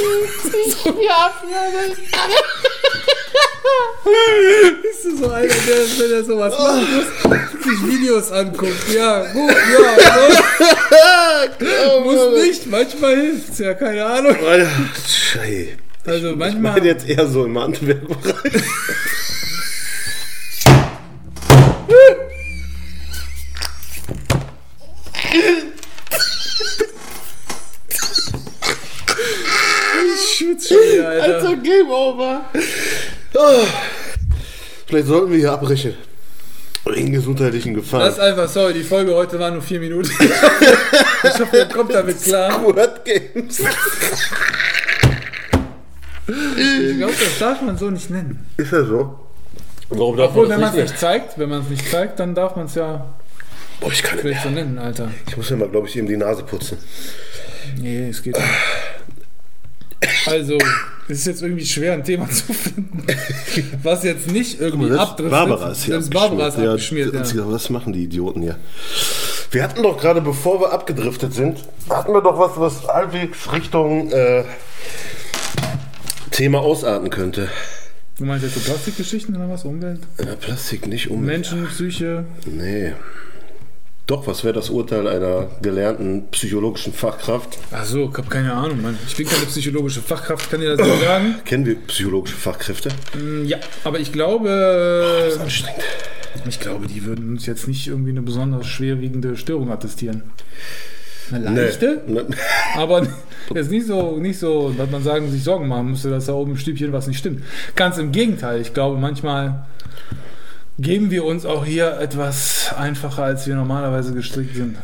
Bist 4.81 5.06
du 5.06 5.18
so 5.18 5.30
einer, 5.30 5.48
der, 5.48 5.56
wenn 6.00 6.12
er 6.12 6.24
sowas 6.24 6.57
machen 6.57 6.88
muss, 6.95 7.63
sich 7.63 7.88
Videos 7.88 8.31
anguckt? 8.31 8.89
Ja, 8.94 9.24
gut, 9.31 9.51
ja, 9.51 9.98
Oh, 11.93 12.00
muss, 12.01 12.15
muss 12.15 12.41
nicht. 12.43 12.65
Manchmal 12.67 13.15
hilft's 13.15 13.60
ja, 13.60 13.74
keine 13.75 14.03
Ahnung. 14.05 14.36
Alter, 14.46 14.70
Schei. 15.08 15.77
Also 16.05 16.31
Ich 16.31 16.36
manchmal. 16.36 16.74
bin 16.74 16.86
jetzt 16.86 17.08
eher 17.08 17.27
so 17.27 17.46
im 17.46 17.60
Handwerkbereich. 17.60 18.53
Ich 30.15 30.38
schwitze 30.38 30.70
schon 30.74 30.77
wieder, 30.93 31.10
Alter. 31.10 31.36
Alter, 31.36 31.55
Game 31.58 31.89
Over. 31.89 32.46
Ah. 33.36 33.64
Vielleicht 34.88 35.08
sollten 35.08 35.32
wir 35.32 35.38
hier 35.40 35.52
abbrechen. 35.52 35.96
Wegen 36.86 37.12
gesundheitlichen 37.12 37.74
Das 37.76 37.84
ist 37.86 37.92
Gefahren. 37.92 38.20
einfach, 38.20 38.50
sorry, 38.50 38.74
die 38.74 38.84
Folge 38.84 39.14
heute 39.14 39.40
war 39.40 39.52
nur 39.52 39.62
vier 39.62 39.80
Minuten. 39.80 40.12
Ich 41.24 41.40
hoffe, 41.40 41.56
ihr 41.56 41.66
kommt 41.68 41.94
damit 41.94 42.20
klar. 42.24 42.64
Word 42.64 43.06
Games. 43.06 43.60
Ich 46.28 46.98
glaube, 46.98 47.14
das 47.14 47.40
darf 47.40 47.62
man 47.62 47.78
so 47.78 47.92
nicht 47.92 48.10
nennen. 48.10 48.44
Ist 48.58 48.72
ja 48.72 48.84
so. 48.84 49.20
Warum 49.90 50.18
darf 50.18 50.30
Obwohl, 50.30 50.48
man 50.48 50.56
wenn 50.58 50.62
das 50.62 50.72
man 50.72 50.80
es 50.80 50.84
nicht 50.84 50.92
nicht 50.94 51.00
zeigt, 51.00 51.38
wenn 51.38 51.50
man 51.50 51.62
es 51.62 51.70
nicht 51.70 51.92
zeigt, 51.92 52.20
dann 52.20 52.34
darf 52.34 52.56
man 52.56 52.66
es 52.66 52.74
ja? 52.76 53.14
Boah, 53.80 53.92
ich 53.92 54.02
kann 54.02 54.16
nicht 54.16 54.24
mehr. 54.24 54.40
so 54.42 54.50
nennen, 54.50 54.80
Alter. 54.80 55.12
Ich 55.28 55.38
muss 55.38 55.50
mir 55.52 55.58
mal, 55.58 55.70
glaube 55.70 55.88
ich, 55.88 55.96
eben 55.96 56.08
die 56.08 56.18
Nase 56.18 56.44
putzen. 56.44 56.78
Nee, 57.78 58.10
es 58.10 58.24
geht 58.24 58.36
nicht. 58.36 58.48
Also, 60.28 60.58
es 61.12 61.20
ist 61.20 61.25
jetzt 61.27 61.41
irgendwie 61.41 61.65
schwer, 61.65 61.94
ein 61.94 62.03
Thema 62.03 62.30
zu 62.30 62.53
finden, 62.53 63.03
was 63.84 64.03
jetzt 64.03 64.32
nicht 64.32 64.60
irgendwie 64.60 64.91
abdriftet. 64.91 65.32
Barbara 65.32 65.72
ist 65.72 65.84
hier 65.84 65.96
Selbst 65.96 66.13
Barbara 66.13 66.48
ist 66.48 66.58
abgeschmiert. 66.58 67.13
ja. 67.13 67.51
Was 67.51 67.70
machen 67.70 67.94
die 67.94 68.03
Idioten 68.03 68.41
hier? 68.41 68.58
Wir 69.51 69.63
hatten 69.63 69.84
doch 69.84 69.98
gerade, 70.00 70.22
bevor 70.22 70.62
wir 70.62 70.72
abgedriftet 70.72 71.34
sind, 71.34 71.60
hatten 71.89 72.13
wir 72.13 72.22
doch 72.22 72.39
was, 72.39 72.51
was 72.58 72.88
halbwegs 72.88 73.51
Richtung 73.51 74.10
äh, 74.12 74.44
Thema 76.32 76.60
ausarten 76.60 77.10
könnte. 77.10 77.50
Du 78.18 78.25
meinst 78.25 78.44
jetzt 78.46 78.56
so 78.56 78.62
Plastikgeschichten 78.62 79.36
oder 79.36 79.50
was? 79.50 79.65
Umwelt? 79.65 80.00
Äh, 80.18 80.36
Plastik 80.38 80.88
nicht 80.88 81.10
um. 81.10 81.25
Menschen, 81.25 81.68
Psyche. 81.68 82.25
Nee. 82.46 82.94
Doch, 84.12 84.27
was 84.27 84.44
wäre 84.44 84.53
das 84.53 84.70
Urteil 84.70 85.08
einer 85.08 85.48
gelernten 85.62 86.27
psychologischen 86.32 86.91
Fachkraft? 86.91 87.58
Ach 87.72 87.86
so, 87.86 88.10
ich 88.12 88.18
habe 88.18 88.27
keine 88.27 88.51
Ahnung, 88.51 88.82
Mann. 88.82 88.98
Ich 89.08 89.15
bin 89.15 89.25
keine 89.25 89.46
psychologische 89.46 90.01
Fachkraft, 90.01 90.51
kann 90.51 90.60
dir 90.60 90.75
das 90.75 90.86
nicht 90.86 91.01
sagen? 91.01 91.36
Kennen 91.46 91.65
wir 91.65 91.75
psychologische 91.88 92.36
Fachkräfte? 92.36 92.89
Mm, 93.18 93.46
Ja, 93.46 93.58
aber 93.86 94.01
ich 94.01 94.12
glaube, 94.12 94.50
Das 95.24 95.36
ist 95.36 95.39
anstrengend. 95.39 95.84
ich 96.46 96.60
glaube, 96.60 96.88
die 96.88 97.06
würden 97.06 97.30
uns 97.30 97.46
jetzt 97.46 97.70
nicht 97.70 97.88
irgendwie 97.88 98.10
eine 98.12 98.22
besonders 98.22 98.68
schwerwiegende 98.68 99.38
Störung 99.38 99.72
attestieren. 99.72 100.24
Eine 101.32 101.50
Nee. 101.50 101.62
leichte, 101.62 102.01
Ne. 102.06 102.25
aber 102.75 103.08
jetzt 103.56 103.72
nicht 103.72 103.88
so, 103.88 104.18
nicht 104.18 104.39
so, 104.39 104.74
dass 104.77 104.91
man 104.91 105.03
sagen, 105.03 105.32
sich 105.32 105.41
Sorgen 105.41 105.70
machen 105.70 105.91
müsste, 105.91 106.10
dass 106.10 106.25
da 106.25 106.34
oben 106.34 106.51
im 106.51 106.58
Stübchen 106.58 106.91
was 106.91 107.08
nicht 107.08 107.20
stimmt. 107.20 107.44
Ganz 107.77 107.98
im 107.98 108.12
Gegenteil, 108.12 108.60
ich 108.60 108.74
glaube, 108.74 108.98
manchmal 109.00 109.65
geben 110.82 111.12
wir 111.12 111.24
uns 111.24 111.46
auch 111.46 111.66
hier 111.66 112.00
etwas 112.00 112.74
einfacher, 112.76 113.24
als 113.24 113.48
wir 113.48 113.56
normalerweise 113.56 114.14
gestrickt 114.14 114.56
sind. 114.56 114.78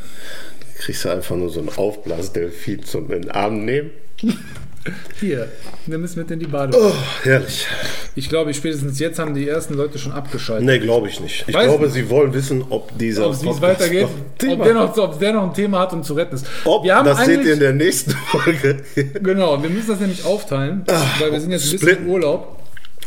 Kriegst 0.78 1.06
du 1.06 1.10
einfach 1.10 1.36
nur 1.36 1.50
so 1.50 1.60
einen 1.60 1.70
Aufblasdelfin 1.70 2.84
zum 2.84 3.12
in 3.12 3.24
den 3.24 3.32
Arm 3.32 3.66
nehmen? 3.66 3.90
Hier, 5.20 5.50
nimm 5.86 6.06
es 6.06 6.16
mit 6.16 6.32
in 6.32 6.40
die 6.40 6.48
Bade. 6.48 6.78
Oh, 6.80 6.94
herrlich. 7.24 7.68
Ich 8.16 8.30
glaube, 8.30 8.54
spätestens 8.54 9.00
jetzt 9.00 9.20
haben 9.20 9.34
die 9.36 9.48
ersten 9.48 9.74
Leute 9.74 10.00
schon 10.00 10.14
abgeschaltet. 10.14 10.66
Nee, 10.66 10.80
glaube 10.80 11.10
ich 11.10 11.20
nicht. 11.20 11.44
Ich 11.46 11.54
Weiß 11.54 11.66
glaube, 11.66 11.86
nicht. 11.86 11.94
sie 11.94 12.10
wollen 12.10 12.34
wissen, 12.34 12.64
ob 12.70 12.98
dieser 12.98 13.28
Ob 13.28 13.34
es 13.34 13.44
wie 13.44 13.50
es 13.50 13.60
Podcast 13.60 13.82
weitergeht, 13.82 14.08
noch 14.44 14.50
ob 14.54 14.64
der, 14.64 14.74
noch, 14.74 14.98
ob 14.98 15.20
der 15.20 15.34
noch 15.34 15.44
ein 15.44 15.54
Thema 15.54 15.80
hat 15.80 15.92
und 15.92 16.06
zu 16.06 16.14
retten 16.14 16.36
ist. 16.36 16.46
Ob, 16.64 16.86
das 16.86 17.26
seht 17.26 17.44
ihr 17.44 17.54
in 17.54 17.60
der 17.60 17.74
nächsten 17.74 18.12
Folge. 18.28 18.78
Genau, 19.22 19.62
wir 19.62 19.70
müssen 19.70 19.90
das 19.90 20.00
nämlich 20.00 20.24
aufteilen, 20.24 20.84
weil 21.20 21.34
wir 21.34 21.42
sind 21.42 21.52
jetzt 21.52 21.66
ein 21.66 21.80
bisschen 21.80 21.98
im 22.06 22.10
Urlaub. 22.10 22.58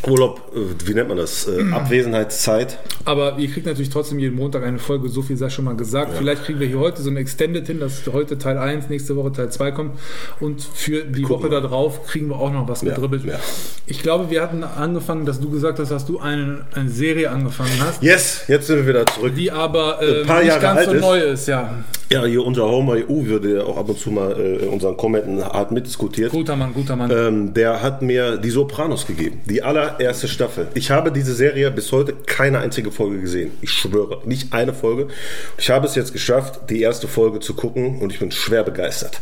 Urlaub, 0.07 0.41
äh, 0.55 0.87
wie 0.87 0.95
nennt 0.95 1.09
man 1.09 1.19
das? 1.19 1.47
Äh, 1.47 1.63
Abwesenheitszeit. 1.73 2.79
Aber 3.05 3.37
ihr 3.39 3.49
kriegt 3.51 3.67
natürlich 3.67 3.91
trotzdem 3.91 4.19
jeden 4.19 4.37
Montag 4.37 4.65
eine 4.65 4.79
Folge, 4.79 5.09
so 5.09 5.23
viel 5.23 5.37
sei 5.37 5.51
schon 5.51 5.65
mal 5.67 5.77
gesagt. 5.77 6.13
Vielleicht 6.17 6.45
kriegen 6.45 6.59
wir 6.61 6.67
hier 6.67 6.79
heute 6.79 7.03
so 7.03 7.11
ein 7.11 7.17
Extended 7.17 7.67
hin, 7.67 7.81
dass 7.81 8.03
heute 8.13 8.39
Teil 8.39 8.57
1, 8.59 8.89
nächste 8.89 9.17
Woche 9.17 9.33
Teil 9.33 9.51
2 9.51 9.71
kommt. 9.73 9.99
Und 10.41 10.63
für 10.63 11.05
die 11.05 11.29
Woche 11.29 11.49
da 11.51 11.61
drauf 11.61 12.07
kriegen 12.07 12.29
wir 12.29 12.37
auch 12.37 12.53
noch 12.53 12.67
was 12.69 12.83
Ja, 12.83 12.95
gedribbelt. 12.95 13.25
ja. 13.25 13.39
Ich 13.87 14.03
glaube, 14.03 14.31
wir 14.31 14.43
hatten 14.43 14.65
angefangen, 14.65 15.27
dass 15.27 15.41
du 15.41 15.51
gesagt 15.51 15.79
hast, 15.79 15.91
dass 15.91 16.07
du 16.07 16.19
eine, 16.19 16.67
eine 16.75 16.89
Serie 16.89 17.31
angefangen 17.31 17.73
hast, 17.81 18.03
Yes, 18.03 18.45
jetzt 18.49 18.67
sind 18.69 18.77
wir 18.79 18.87
wieder 18.87 19.07
zurück. 19.07 19.35
die 19.35 19.51
aber 19.51 19.99
paar 20.27 20.39
nicht 20.39 20.49
Jahre 20.49 20.61
ganz 20.61 20.79
alt 20.79 20.89
so 20.89 20.95
ist. 20.95 21.01
neu 21.01 21.21
ist. 21.21 21.49
Ja, 21.49 21.85
Ja, 22.13 22.25
hier 22.25 22.45
unser 22.45 22.69
Homer 22.69 22.95
EU 22.95 23.25
würde 23.27 23.59
ja 23.59 23.63
auch 23.63 23.77
ab 23.77 23.89
und 23.89 23.97
zu 23.97 24.11
mal 24.11 24.33
äh, 24.33 24.67
unseren 24.67 24.97
Kommenten 24.97 25.45
hart 25.45 25.71
mitdiskutiert. 25.71 26.33
guter 26.33 26.57
Mann, 26.57 26.75
guter 26.75 26.97
Mann. 26.97 27.09
Ähm, 27.09 27.55
der 27.55 27.83
hat 27.83 28.03
mir 28.03 28.37
die 28.37 28.51
Sopranos 28.51 29.07
gegeben. 29.07 29.43
Die 29.45 29.63
allererste 29.63 30.27
Staffel. 30.27 30.67
Ich 30.75 30.91
habe 30.91 31.13
diese 31.13 31.33
Serie 31.35 31.71
bis 31.71 31.93
heute 31.93 32.15
keine 32.27 32.59
einzige 32.59 32.91
Folge 32.91 33.21
gesehen. 33.21 33.53
Ich 33.61 33.71
schwöre, 33.71 34.23
nicht 34.25 34.53
eine 34.53 34.75
Folge. 34.75 35.07
Ich 35.57 35.71
habe 35.71 35.87
es 35.87 35.95
jetzt 35.95 36.13
geschafft, 36.13 36.69
die 36.69 36.81
erste 36.81 37.07
Folge 37.07 37.39
zu 37.39 37.55
gucken 37.55 38.01
und 38.01 38.13
ich 38.13 38.19
bin 38.19 38.33
schwer 38.33 38.65
begeistert. 38.65 39.21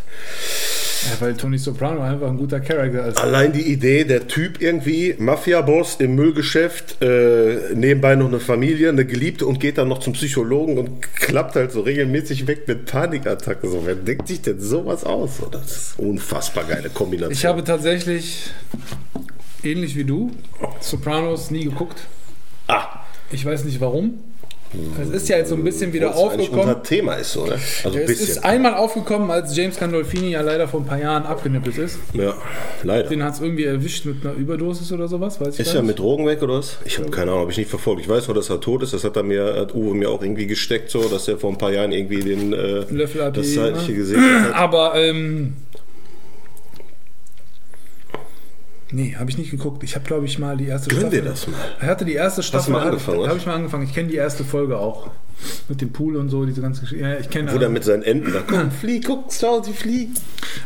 Ja, 1.05 1.21
weil 1.21 1.35
Tony 1.37 1.59
Soprano 1.59 2.01
einfach 2.03 2.29
ein 2.29 2.37
guter 2.37 2.61
Charakter 2.61 3.07
ist. 3.07 3.19
Allein 3.19 3.53
die 3.53 3.63
Idee, 3.73 4.05
der 4.05 4.27
Typ 4.27 4.61
irgendwie, 4.61 5.15
Mafia-Boss 5.19 5.97
im 6.01 6.15
Müllgeschäft, 6.15 7.01
äh, 7.03 7.75
nebenbei 7.75 8.15
noch 8.17 8.29
eine 8.29 8.41
Familie, 8.41 8.89
eine 8.89 9.05
Geliebte 9.05 9.47
und 9.47 9.61
geht 9.61 9.79
dann 9.79 9.89
noch 9.89 9.99
zum 10.01 10.15
Psychologen 10.15 10.79
und 10.79 11.03
klappt 11.15 11.55
halt 11.57 11.73
so 11.73 11.81
regelmäßig 11.83 12.47
weg 12.47 12.67
mit 12.67 12.87
Panikattacken. 12.87 13.71
So, 13.71 13.83
wer 13.85 13.95
denkt 13.95 14.29
sich 14.29 14.43
denn 14.43 14.61
sowas 14.61 15.05
aus? 15.05 15.31
Das 15.51 15.71
ist 15.71 15.99
unfassbar 15.99 16.65
geile 16.65 16.91
Kombination. 16.91 17.33
Ich 17.33 17.45
habe 17.45 17.63
tatsächlich, 17.65 18.51
ähnlich 19.63 19.97
wie 19.97 20.05
du, 20.05 20.31
Sopranos 20.81 21.51
nie 21.51 21.65
geguckt. 21.65 22.01
ah, 22.67 23.01
Ich 23.31 23.45
weiß 23.45 23.65
nicht 23.65 23.81
warum. 23.81 24.21
Es 25.01 25.09
ist 25.09 25.29
ja 25.31 25.39
jetzt 25.39 25.49
so 25.49 25.55
ein 25.55 25.65
bisschen 25.65 25.93
wieder 25.93 26.11
obwohl 26.11 26.25
aufgekommen. 26.33 26.61
unser 26.61 26.83
Thema 26.83 27.15
ist, 27.15 27.33
so, 27.33 27.47
ne? 27.47 27.53
Also 27.85 27.99
Es 27.99 28.07
bisschen. 28.07 28.29
ist 28.29 28.45
einmal 28.45 28.75
aufgekommen, 28.75 29.31
als 29.31 29.57
James 29.57 29.79
Gandolfini 29.79 30.31
ja 30.33 30.43
leider 30.43 30.69
vor 30.69 30.81
ein 30.81 30.87
paar 30.87 31.01
Jahren 31.01 31.25
abgenippelt 31.25 31.79
ist. 31.79 31.99
ja, 32.13 32.35
leider. 32.83 33.09
Den 33.09 33.23
hat 33.23 33.35
es 33.35 33.41
irgendwie 33.41 33.65
erwischt 33.65 34.05
mit 34.05 34.25
einer 34.25 34.35
Überdosis 34.35 34.93
oder 34.93 35.09
sowas, 35.09 35.41
weiß 35.41 35.55
ich 35.55 35.61
Ist 35.61 35.69
er 35.75 35.81
nicht. 35.81 35.89
mit 35.89 35.99
Drogen 35.99 36.27
weg 36.27 36.43
oder 36.43 36.55
was? 36.59 36.77
Ich 36.85 36.99
habe 36.99 37.11
keine 37.11 37.31
Ahnung, 37.31 37.43
habe 37.43 37.53
ich 37.53 37.59
nicht 37.59 37.71
verfolgt. 37.71 38.03
Ich 38.03 38.09
weiß 38.09 38.29
nur, 38.29 38.35
dass 38.35 38.51
er 38.51 38.61
tot 38.61 38.83
ist. 38.83 38.93
Das 38.93 39.05
hat 39.05 39.17
er 39.17 39.23
mir, 39.23 39.55
hat 39.57 39.75
Uwe 39.75 39.95
mir 39.95 40.11
auch 40.11 40.23
irgendwie 40.23 40.47
gesteckt, 40.47 40.91
so, 40.91 41.09
dass 41.09 41.29
er 41.29 41.39
vor 41.39 41.51
ein 41.51 41.59
paar 41.59 41.73
Jahren 41.73 41.93
irgendwie 41.93 42.21
den 42.21 42.53
äh, 42.53 42.81
Löffel 42.91 43.31
das 43.33 43.55
zeitliche 43.55 43.95
gesehen 43.95 44.21
hat. 44.45 44.55
Aber, 44.55 44.95
ähm. 44.97 45.55
Nee, 48.91 49.17
habe 49.19 49.29
ich 49.31 49.37
nicht 49.37 49.51
geguckt. 49.51 49.83
Ich 49.85 49.95
habe, 49.95 50.05
glaube 50.07 50.25
ich, 50.25 50.39
mal 50.39 50.57
die 50.57 50.67
erste 50.67 50.89
Gönn 50.89 51.01
Staffel. 51.01 51.21
dir 51.21 51.29
das 51.29 51.47
mal. 51.47 51.57
Er 51.81 51.89
hatte 51.89 52.05
die 52.07 52.15
erste 52.15 52.43
Staffel. 52.43 52.73
mal 52.73 52.81
hab- 52.81 52.89
angefangen, 52.89 53.21
was? 53.21 53.29
Habe 53.29 53.39
ich 53.39 53.47
mal 53.47 53.55
angefangen. 53.55 53.85
Ich 53.85 53.95
kenne 53.95 54.09
die 54.09 54.17
erste 54.17 54.45
Folge 54.45 54.79
auch. 54.79 55.11
Mit 55.69 55.81
dem 55.83 55.93
Pool 55.93 56.17
und 56.17 56.31
so, 56.31 56.45
diese 56.47 56.61
ganze 56.63 56.81
Geschichte. 56.81 57.05
Ja, 57.05 57.19
ich 57.19 57.29
kenne 57.31 57.53
Wo 57.53 57.59
der 57.59 57.69
mit 57.69 57.85
seinen 57.85 58.03
Enten 58.03 58.33
da 58.33 58.41
kommt. 58.41 58.73
Flieh, 58.81 59.01
guck, 59.01 59.33
schau, 59.33 59.63
sie 59.63 59.73
fliegt. 59.73 60.19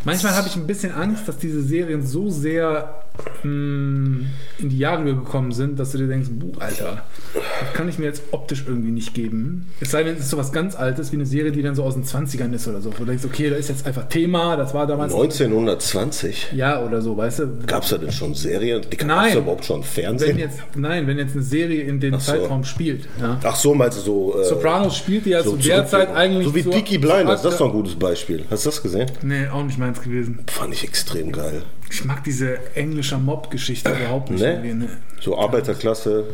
Manchmal 0.05 0.35
habe 0.35 0.47
ich 0.49 0.57
ein 0.57 0.67
bisschen 0.67 0.93
Angst, 0.95 1.27
dass 1.29 1.37
diese 1.39 1.63
Serien 1.63 2.07
so 2.07 2.31
sehr 2.31 3.02
in 3.45 4.29
die 4.61 4.79
Jahre 4.79 5.05
gekommen 5.05 5.53
sind, 5.53 5.79
dass 5.81 5.93
du 5.93 5.99
dir 5.99 6.07
denkst, 6.07 6.29
buh, 6.31 6.53
Alter, 6.61 7.05
das 7.35 7.73
kann 7.75 7.89
ich 7.89 7.99
mir 7.99 8.05
jetzt 8.07 8.23
optisch 8.31 8.65
irgendwie 8.67 8.91
nicht 8.93 9.15
geben. 9.15 9.67
Es 9.81 9.91
sei 9.91 10.03
denn, 10.05 10.15
es 10.15 10.21
ist 10.21 10.31
so 10.31 10.37
was 10.37 10.53
ganz 10.53 10.75
Altes, 10.77 11.11
wie 11.13 11.17
eine 11.17 11.27
Serie, 11.27 11.51
die 11.53 11.63
dann 11.63 11.75
so 11.75 11.83
aus 11.83 11.95
den 11.95 12.05
20ern 12.05 12.53
ist 12.53 12.69
oder 12.69 12.81
so. 12.81 12.93
Wo 12.93 12.99
du 12.99 13.05
denkst, 13.07 13.25
okay, 13.25 13.51
da 13.51 13.57
ist 13.57 13.69
jetzt 13.69 13.87
einfach 13.87 14.09
Thema, 14.09 14.57
das 14.57 14.75
war 14.75 14.87
damals... 14.87 15.13
1920 15.13 16.53
Ja, 16.55 16.83
oder 16.85 17.03
so, 17.03 17.17
weißt 17.17 17.41
du? 17.41 17.49
gab 17.67 17.83
es 17.83 17.91
da 17.91 17.99
denn 17.99 18.13
schon 18.13 18.35
Serien? 18.35 18.83
Die 18.91 18.97
gab 18.97 19.09
Nein. 19.09 19.31
es 19.31 19.37
überhaupt 19.37 19.65
schon 19.65 19.81
Wenn 19.81 19.85
Fernsehen? 19.85 20.39
jetzt, 20.39 20.59
nein, 20.77 21.07
wenn 21.07 21.19
jetzt 21.19 21.35
eine 21.35 21.43
Serie 21.43 21.83
in 21.83 22.01
den 22.01 22.15
Ach 22.15 22.21
so. 22.21 22.33
Zeitraum 22.33 22.65
spielt. 22.65 23.09
Ja. 23.21 23.39
Ach 23.43 23.57
so, 23.57 23.75
meinst 23.75 23.99
du 23.99 24.03
so. 24.03 24.41
Äh, 24.41 24.45
Sopranos 24.45 24.97
spielte 24.97 25.31
ja 25.31 25.43
so 25.43 25.57
zu 25.57 25.69
der 25.69 25.87
Zeit 25.87 26.15
eigentlich. 26.15 26.47
So 26.47 26.55
wie 26.55 26.63
zur- 26.63 26.73
Peaky 26.73 26.99
Blinders, 26.99 27.43
das 27.43 27.55
ist 27.55 27.61
doch 27.61 27.67
ein 27.67 27.73
gutes 27.73 27.95
Beispiel. 27.97 28.45
Hast 28.51 28.65
du 28.65 28.71
das 28.71 28.83
gesehen? 28.83 29.11
Nee, 29.23 29.49
auch 29.49 29.65
nicht 29.65 29.79
meins 29.79 30.01
gewesen. 30.01 30.41
Fand 30.47 30.73
ich 30.75 30.85
extrem 30.85 31.33
geil. 31.33 31.63
Ich 31.91 32.05
mag 32.07 32.25
diese 32.25 32.75
englische 32.75 33.02
Mob-Geschichte 33.19 33.91
überhaupt 33.91 34.31
nicht. 34.31 34.41
Ne? 34.41 34.53
irgendwie, 34.53 34.75
ne. 34.75 34.89
So 35.21 35.39
Arbeiterklasse, 35.39 36.27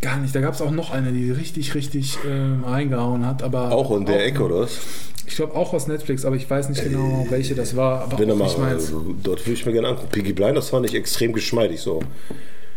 Gar 0.00 0.18
nicht. 0.18 0.34
Da 0.34 0.40
gab 0.40 0.54
es 0.54 0.60
auch 0.60 0.70
noch 0.70 0.90
eine, 0.90 1.10
die 1.12 1.30
richtig, 1.30 1.74
richtig 1.74 2.18
ähm, 2.28 2.64
reingehauen 2.64 3.24
hat. 3.24 3.42
Aber 3.42 3.72
auch 3.72 3.96
in 3.96 4.04
der 4.04 4.26
Ecke, 4.26 4.42
oder 4.42 4.60
was? 4.60 4.78
Ich 5.26 5.36
glaube 5.36 5.54
auch 5.54 5.72
aus 5.72 5.86
Netflix, 5.86 6.24
aber 6.24 6.36
ich 6.36 6.48
weiß 6.48 6.68
nicht 6.68 6.84
genau, 6.84 7.26
welche 7.30 7.54
das 7.54 7.74
war. 7.74 8.02
Aber 8.02 8.18
Wenn 8.18 8.30
auch 8.30 8.58
mal, 8.58 8.72
also, 8.74 9.14
dort 9.22 9.44
würde 9.46 9.54
ich 9.54 9.66
mir 9.66 9.72
gerne 9.72 9.88
angucken. 9.88 10.08
Peaky 10.12 10.32
Blinders 10.32 10.68
fand 10.68 10.86
ich 10.86 10.94
extrem 10.94 11.32
geschmeidig 11.32 11.80
so. 11.80 12.00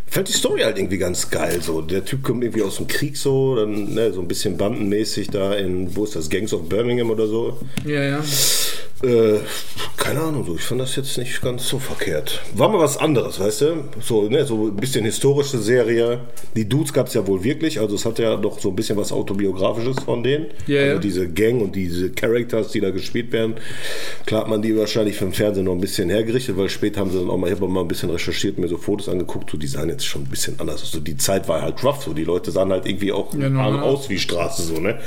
Fand 0.07 0.27
die 0.27 0.33
Story 0.33 0.61
halt 0.61 0.77
irgendwie 0.77 0.97
ganz 0.97 1.29
geil. 1.29 1.61
So. 1.61 1.81
Der 1.81 2.03
Typ 2.03 2.23
kommt 2.23 2.43
irgendwie 2.43 2.63
aus 2.63 2.77
dem 2.77 2.87
Krieg 2.87 3.17
so, 3.17 3.55
dann 3.55 3.93
ne, 3.93 4.11
so 4.11 4.21
ein 4.21 4.27
bisschen 4.27 4.57
bandenmäßig 4.57 5.29
da 5.29 5.53
in, 5.53 5.95
wo 5.95 6.05
ist 6.05 6.15
das, 6.15 6.29
Gangs 6.29 6.53
of 6.53 6.67
Birmingham 6.67 7.11
oder 7.11 7.27
so. 7.27 7.59
Ja, 7.85 8.01
ja. 8.01 8.23
Äh, 9.01 9.39
keine 9.97 10.21
Ahnung, 10.21 10.45
so. 10.45 10.55
ich 10.55 10.61
fand 10.61 10.81
das 10.81 10.95
jetzt 10.95 11.17
nicht 11.17 11.41
ganz 11.41 11.67
so 11.67 11.79
verkehrt. 11.79 12.41
War 12.53 12.67
mal 12.67 12.79
was 12.79 12.97
anderes, 12.97 13.39
weißt 13.39 13.61
du? 13.61 13.83
So, 14.01 14.23
ne, 14.29 14.45
so 14.45 14.67
ein 14.67 14.75
bisschen 14.75 15.05
historische 15.05 15.57
Serie. 15.57 16.21
Die 16.55 16.67
Dudes 16.67 16.91
gab 16.91 17.07
es 17.07 17.13
ja 17.13 17.25
wohl 17.25 17.43
wirklich, 17.43 17.79
also 17.79 17.95
es 17.95 18.05
hat 18.05 18.19
ja 18.19 18.35
doch 18.35 18.59
so 18.59 18.69
ein 18.69 18.75
bisschen 18.75 18.97
was 18.97 19.11
Autobiografisches 19.11 20.03
von 20.03 20.23
denen. 20.23 20.47
Ja, 20.67 20.81
also 20.81 20.93
ja. 20.95 20.99
diese 20.99 21.29
Gang 21.29 21.61
und 21.61 21.75
diese 21.75 22.09
Characters, 22.11 22.71
die 22.71 22.81
da 22.81 22.89
gespielt 22.89 23.31
werden. 23.31 23.55
Klar 24.25 24.41
hat 24.41 24.49
man 24.49 24.61
die 24.61 24.75
wahrscheinlich 24.75 25.15
für 25.15 25.25
den 25.25 25.33
Fernsehen 25.33 25.65
noch 25.65 25.73
ein 25.73 25.81
bisschen 25.81 26.09
hergerichtet, 26.09 26.57
weil 26.57 26.69
später 26.69 26.99
haben 26.99 27.11
sie 27.11 27.19
dann 27.19 27.29
auch 27.29 27.37
mal, 27.37 27.47
ich 27.47 27.55
habe 27.55 27.67
mal 27.67 27.81
ein 27.81 27.87
bisschen 27.87 28.09
recherchiert, 28.09 28.57
mir 28.57 28.67
so 28.67 28.77
Fotos 28.77 29.07
angeguckt, 29.07 29.49
so 29.49 29.57
die 29.57 29.67
sahen 29.67 29.89
jetzt 29.89 30.05
schon 30.05 30.23
ein 30.23 30.29
bisschen 30.29 30.59
anders. 30.59 30.81
Also 30.81 30.99
die 30.99 31.15
Zeit 31.15 31.47
war 31.47 31.61
halt 31.61 31.81
rough, 31.83 32.03
so 32.03 32.13
die 32.13 32.25
Leute 32.25 32.51
sahen 32.51 32.71
halt 32.71 32.85
irgendwie 32.85 33.11
auch 33.13 33.33
Ja, 33.33 33.81
aus 33.81 34.09
wie 34.09 34.19
Straße, 34.19 34.63
so, 34.63 34.79
ne? 34.79 34.99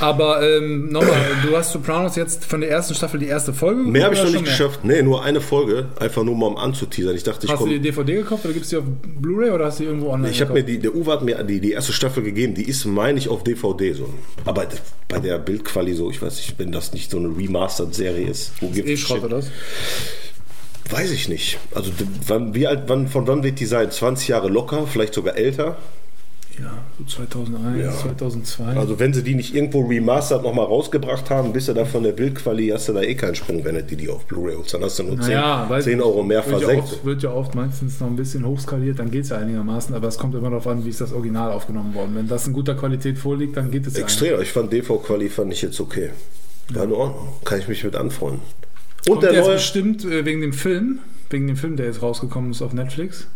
Aber 0.00 0.42
ähm, 0.42 0.90
nochmal, 0.90 1.20
du 1.42 1.56
hast 1.56 1.72
Sopranos 1.72 2.16
jetzt 2.16 2.44
von 2.44 2.60
der 2.60 2.70
ersten 2.70 2.94
Staffel 2.94 3.17
die 3.18 3.26
erste 3.26 3.52
Folge 3.52 3.82
Mehr 3.82 4.04
habe 4.04 4.14
ich 4.14 4.20
noch 4.22 4.30
nicht 4.30 4.42
mehr? 4.42 4.50
geschafft. 4.50 4.80
Nee, 4.84 5.02
nur 5.02 5.22
eine 5.24 5.40
Folge, 5.40 5.86
einfach 6.00 6.24
nur 6.24 6.34
mal 6.36 6.46
um 6.46 6.56
anzuteasern. 6.56 7.14
Ich 7.16 7.22
dachte, 7.22 7.46
ich 7.46 7.52
Hast 7.52 7.60
du 7.60 7.64
komme. 7.64 7.78
die 7.78 7.82
DVD 7.82 8.14
gekauft 8.16 8.44
oder 8.44 8.52
gibt 8.54 8.64
es 8.64 8.70
die 8.70 8.76
auf 8.76 8.84
Blu-ray 9.20 9.50
oder 9.50 9.66
hast 9.66 9.78
du 9.78 9.84
die 9.84 9.88
irgendwo 9.88 10.10
online 10.10 10.30
Ich 10.32 10.40
habe 10.40 10.52
mir 10.54 10.62
die, 10.62 10.78
der 10.78 10.94
Uwe 10.94 11.12
hat 11.12 11.22
mir 11.22 11.42
die, 11.44 11.60
die 11.60 11.72
erste 11.72 11.92
Staffel 11.92 12.22
gegeben, 12.22 12.54
die 12.54 12.64
ist, 12.68 12.84
meine 12.84 13.18
ich, 13.18 13.28
auf 13.28 13.44
DVD 13.44 13.92
so. 13.92 14.08
Aber 14.44 14.66
bei 15.08 15.18
der 15.18 15.38
Bildquali 15.38 15.94
so, 15.94 16.10
ich 16.10 16.20
weiß 16.22 16.36
nicht, 16.36 16.58
wenn 16.58 16.72
das 16.72 16.92
nicht 16.92 17.10
so 17.10 17.18
eine 17.18 17.28
Remastered-Serie 17.28 18.28
ist, 18.28 18.52
wo 18.60 18.68
gibt 18.68 18.88
Eh 18.88 18.96
Schrott, 18.96 19.22
oder? 19.24 19.38
was? 19.38 19.50
Weiß 20.90 21.10
ich 21.10 21.28
nicht. 21.28 21.58
Also 21.74 21.90
wann, 22.26 22.54
wie 22.54 22.66
alt, 22.66 22.84
wann, 22.86 23.08
von 23.08 23.26
wann 23.26 23.42
wird 23.42 23.60
die 23.60 23.66
sein? 23.66 23.90
20 23.90 24.28
Jahre 24.28 24.48
locker, 24.48 24.86
vielleicht 24.86 25.12
sogar 25.14 25.36
älter. 25.36 25.76
Ja, 26.60 26.72
so 26.98 27.04
2001, 27.04 27.80
Ja. 27.84 27.92
2002. 27.92 28.64
Also 28.76 28.98
wenn 28.98 29.14
sie 29.14 29.22
die 29.22 29.34
nicht 29.34 29.54
irgendwo 29.54 29.82
remastered 29.86 30.42
nochmal 30.42 30.66
rausgebracht 30.66 31.30
haben, 31.30 31.52
bist 31.52 31.68
du 31.68 31.72
da 31.72 31.84
von 31.84 32.02
der 32.02 32.12
Bildquali, 32.12 32.68
hast 32.68 32.88
du 32.88 32.92
da 32.92 33.02
eh 33.02 33.14
keinen 33.14 33.34
Sprung, 33.34 33.64
wenn 33.64 33.76
du 33.76 33.82
die, 33.82 33.96
die 33.96 34.08
auf 34.08 34.24
Blu-ray 34.26 34.56
holst. 34.56 34.74
Dann 34.74 34.82
hast 34.82 34.98
du 34.98 35.04
nur 35.04 35.20
10, 35.20 35.34
naja, 35.34 35.66
weiß 35.68 35.84
10 35.84 35.98
ich 35.98 36.04
Euro 36.04 36.22
mehr 36.22 36.44
wird 36.44 36.52
ja, 36.52 36.58
versenkt. 36.58 36.92
oft, 36.92 37.04
wird 37.04 37.22
ja 37.22 37.32
oft 37.32 37.54
meistens 37.54 38.00
noch 38.00 38.08
ein 38.08 38.16
bisschen 38.16 38.44
hochskaliert, 38.44 38.98
dann 38.98 39.10
geht 39.10 39.24
es 39.24 39.30
ja 39.30 39.38
einigermaßen, 39.38 39.94
aber 39.94 40.08
es 40.08 40.18
kommt 40.18 40.34
immer 40.34 40.50
darauf 40.50 40.66
an, 40.66 40.84
wie 40.84 40.90
ist 40.90 41.00
das 41.00 41.12
Original 41.12 41.52
aufgenommen 41.52 41.94
worden. 41.94 42.10
Wenn 42.14 42.28
das 42.28 42.46
in 42.46 42.52
guter 42.52 42.74
Qualität 42.74 43.18
vorliegt, 43.18 43.56
dann 43.56 43.70
geht 43.70 43.86
es 43.86 43.96
ja. 43.96 44.02
Extrem, 44.02 44.40
ich 44.40 44.50
fand 44.50 44.72
DV-Quali 44.72 45.28
fand 45.28 45.52
ich 45.52 45.62
jetzt 45.62 45.80
okay. 45.80 46.10
War 46.70 46.84
in 46.84 46.92
Ordnung, 46.92 47.28
kann 47.44 47.60
ich 47.60 47.68
mich 47.68 47.82
mit 47.84 47.94
anfreunden. 47.96 48.42
Und 49.06 49.12
Kommt 49.12 49.22
der 49.22 49.32
der 49.32 49.42
neue, 49.42 49.54
bestimmt 49.54 50.04
äh, 50.04 50.24
wegen 50.24 50.40
dem 50.40 50.52
Film, 50.52 50.98
wegen 51.30 51.46
dem 51.46 51.56
Film, 51.56 51.76
der 51.76 51.86
jetzt 51.86 52.02
rausgekommen 52.02 52.50
ist 52.50 52.60
auf 52.62 52.72
Netflix. 52.72 53.26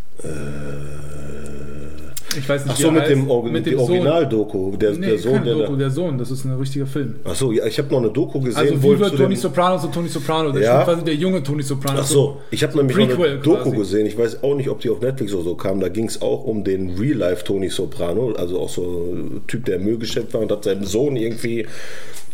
Ich 2.37 2.49
weiß 2.49 2.65
nicht, 2.65 2.75
Ach 2.75 2.81
so, 2.81 2.91
mit 2.91 3.03
heißt. 3.03 3.11
dem, 3.11 3.31
Orgi 3.31 3.51
mit 3.51 3.67
dem. 3.67 3.79
Original-Doku. 3.79 4.77
Der, 4.77 4.93
Nee, 4.93 5.07
der 5.07 5.19
Sohn, 5.19 5.45
der. 5.45 5.55
Doku, 5.55 5.77
der 5.77 5.91
Sohn, 5.91 6.19
das 6.19 6.31
ist 6.31 6.45
ein 6.45 6.53
richtiger 6.57 6.87
Film. 6.87 7.17
Ach 7.25 7.35
so, 7.35 7.53
ja, 7.53 7.67
ich 7.67 7.79
habe 7.79 7.91
noch 7.91 7.99
eine 7.99 8.11
Doku 8.11 8.41
gesehen. 8.41 8.59
Also 8.61 8.83
wie 8.83 8.99
wird 8.99 9.17
Tony 9.17 9.37
Soprano 9.37 9.79
zu 9.79 9.89
Tony 9.89 10.09
Soprano? 10.09 10.51
Der 10.53 10.62
Ja. 10.62 10.81
ist 10.81 10.85
quasi 10.87 11.05
der 11.05 11.15
junge 11.15 11.43
Tony 11.43 11.62
Soprano. 11.62 11.99
Ach 12.01 12.07
so, 12.07 12.39
ich 12.51 12.62
habe 12.62 12.77
nämlich 12.77 12.97
noch 12.97 13.05
eine 13.05 13.15
Prequel 13.15 13.39
Doku 13.41 13.62
quasi. 13.65 13.77
gesehen. 13.77 14.07
Ich 14.07 14.17
weiß 14.19 14.43
auch 14.43 14.55
nicht, 14.55 14.69
ob 14.69 14.81
die 14.81 14.91
auf 14.91 15.01
Netflix 15.01 15.33
oder 15.35 15.45
so 15.45 15.55
kam. 15.55 15.81
Da 15.81 15.89
ging 15.89 16.07
es 16.07 16.23
auch 16.23 16.45
um 16.45 16.65
den 16.65 16.97
Real-Life 16.99 17.45
Tony 17.45 17.69
Soprano, 17.69 18.33
also 18.33 18.61
auch 18.61 18.69
so 18.71 18.83
ein 19.12 19.43
Typ, 19.47 19.65
der 19.67 19.79
Müllgeschäft 19.79 20.33
war 20.35 20.41
und 20.41 20.51
hat 20.51 20.65
seinem 20.65 20.85
Sohn 20.85 21.17
irgendwie 21.17 21.67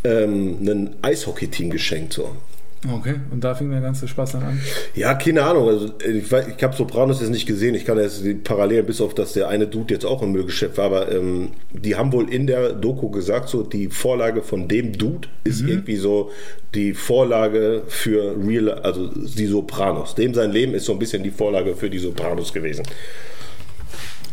ähm, 0.04 0.58
ein 0.62 0.90
Eishockey-Team 1.02 1.70
geschenkt. 1.70 2.12
So. 2.12 2.28
Okay, 2.86 3.16
und 3.32 3.42
da 3.42 3.56
fing 3.56 3.70
der 3.70 3.80
ganze 3.80 4.06
Spaß 4.06 4.32
dann 4.32 4.42
an. 4.44 4.60
Ja, 4.94 5.14
keine 5.14 5.42
Ahnung. 5.42 5.68
Also 5.68 5.90
ich 5.98 6.30
ich 6.30 6.62
habe 6.62 6.76
Sopranos 6.76 7.20
jetzt 7.20 7.30
nicht 7.30 7.46
gesehen. 7.46 7.74
Ich 7.74 7.84
kann 7.84 7.98
jetzt 7.98 8.24
die 8.24 8.34
Parallelen, 8.34 8.86
bis 8.86 9.00
auf 9.00 9.14
dass 9.14 9.32
der 9.32 9.48
eine 9.48 9.66
Dude 9.66 9.94
jetzt 9.94 10.06
auch 10.06 10.22
im 10.22 10.30
Müllgeschäft 10.30 10.78
war, 10.78 10.84
aber 10.84 11.10
ähm, 11.10 11.50
die 11.72 11.96
haben 11.96 12.12
wohl 12.12 12.32
in 12.32 12.46
der 12.46 12.72
Doku 12.72 13.10
gesagt, 13.10 13.48
so 13.48 13.64
die 13.64 13.88
Vorlage 13.88 14.42
von 14.42 14.68
dem 14.68 14.92
Dude 14.92 15.28
ist 15.42 15.62
irgendwie 15.62 15.96
so 15.96 16.30
die 16.74 16.94
Vorlage 16.94 17.82
für 17.88 18.36
Real, 18.46 18.70
also 18.70 19.08
die 19.08 19.46
Sopranos. 19.46 20.14
Dem 20.14 20.32
sein 20.34 20.52
Leben 20.52 20.74
ist 20.74 20.84
so 20.84 20.92
ein 20.92 20.98
bisschen 21.00 21.24
die 21.24 21.30
Vorlage 21.30 21.74
für 21.74 21.90
die 21.90 21.98
Sopranos 21.98 22.52
gewesen. 22.52 22.84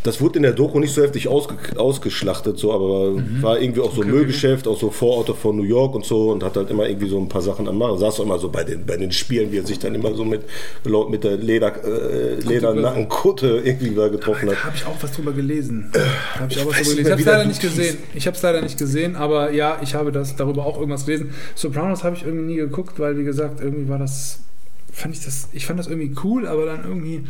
Das 0.05 0.21
wurde 0.21 0.37
in 0.37 0.43
der 0.43 0.53
Doku 0.53 0.79
nicht 0.79 0.93
so 0.93 1.01
heftig 1.01 1.27
ausge, 1.27 1.55
ausgeschlachtet, 1.75 2.57
so, 2.59 2.71
aber 2.71 3.15
war 3.41 3.59
irgendwie 3.59 3.81
auch 3.81 3.93
so 3.93 4.03
Müllgeschäft, 4.03 4.67
auch 4.67 4.79
so 4.79 4.91
Vororte 4.91 5.33
von 5.33 5.57
New 5.57 5.63
York 5.63 5.95
und 5.95 6.05
so 6.05 6.29
und 6.31 6.43
hat 6.43 6.55
halt 6.55 6.69
immer 6.69 6.87
irgendwie 6.87 7.09
so 7.09 7.17
ein 7.19 7.27
paar 7.27 7.41
Sachen 7.41 7.67
am 7.67 7.77
Machen. 7.77 7.97
Saß 7.97 8.19
auch 8.19 8.23
immer 8.25 8.37
so 8.39 8.49
bei 8.49 8.63
den, 8.63 8.85
bei 8.85 8.97
den 8.97 9.11
Spielen, 9.11 9.51
wie 9.51 9.57
er 9.57 9.65
sich 9.65 9.79
dann 9.79 9.95
immer 9.95 10.13
so 10.13 10.23
mit, 10.23 10.43
mit 11.09 11.23
der 11.23 11.37
Leder, 11.37 11.73
äh, 11.83 12.35
Ledernackenkutte 12.39 13.61
irgendwie 13.63 13.95
da 13.95 14.07
getroffen 14.07 14.47
Da 14.47 14.51
hat. 14.55 14.63
habe 14.65 14.75
ich 14.75 14.85
auch 14.85 15.01
was 15.01 15.11
drüber 15.13 15.31
gelesen. 15.31 15.89
Da 15.91 16.39
habe 16.41 16.51
ich 16.51 16.59
auch 16.59 16.65
was 16.67 16.79
weiß 16.79 16.87
drüber 16.95 17.01
nicht 17.01 17.05
gelesen. 17.05 17.07
mehr, 17.07 17.17
Ich 17.17 17.17
wie 17.17 17.21
habe 17.21 17.21
es 17.21 17.25
leider 17.25 17.37
der 17.39 17.47
nicht 17.47 17.61
gesehen. 17.61 17.97
Ich 18.13 18.27
habe 18.27 18.37
es 18.37 18.43
leider 18.43 18.61
nicht 18.61 18.77
gesehen, 18.77 19.15
aber 19.15 19.51
ja, 19.51 19.79
ich 19.81 19.95
habe 19.95 20.11
das 20.11 20.35
darüber 20.35 20.65
auch 20.65 20.77
irgendwas 20.77 21.05
gelesen. 21.05 21.31
Sopranos 21.55 22.03
habe 22.03 22.15
ich 22.15 22.23
irgendwie 22.23 22.45
nie 22.45 22.57
geguckt, 22.57 22.99
weil 22.99 23.17
wie 23.17 23.23
gesagt, 23.23 23.59
irgendwie 23.61 23.89
war 23.89 23.97
das, 23.97 24.39
fand 24.91 25.15
ich 25.15 25.23
das, 25.25 25.49
ich 25.53 25.65
fand 25.65 25.79
das 25.79 25.87
irgendwie 25.87 26.13
cool, 26.23 26.47
aber 26.47 26.65
dann 26.65 26.83
irgendwie, 26.83 27.23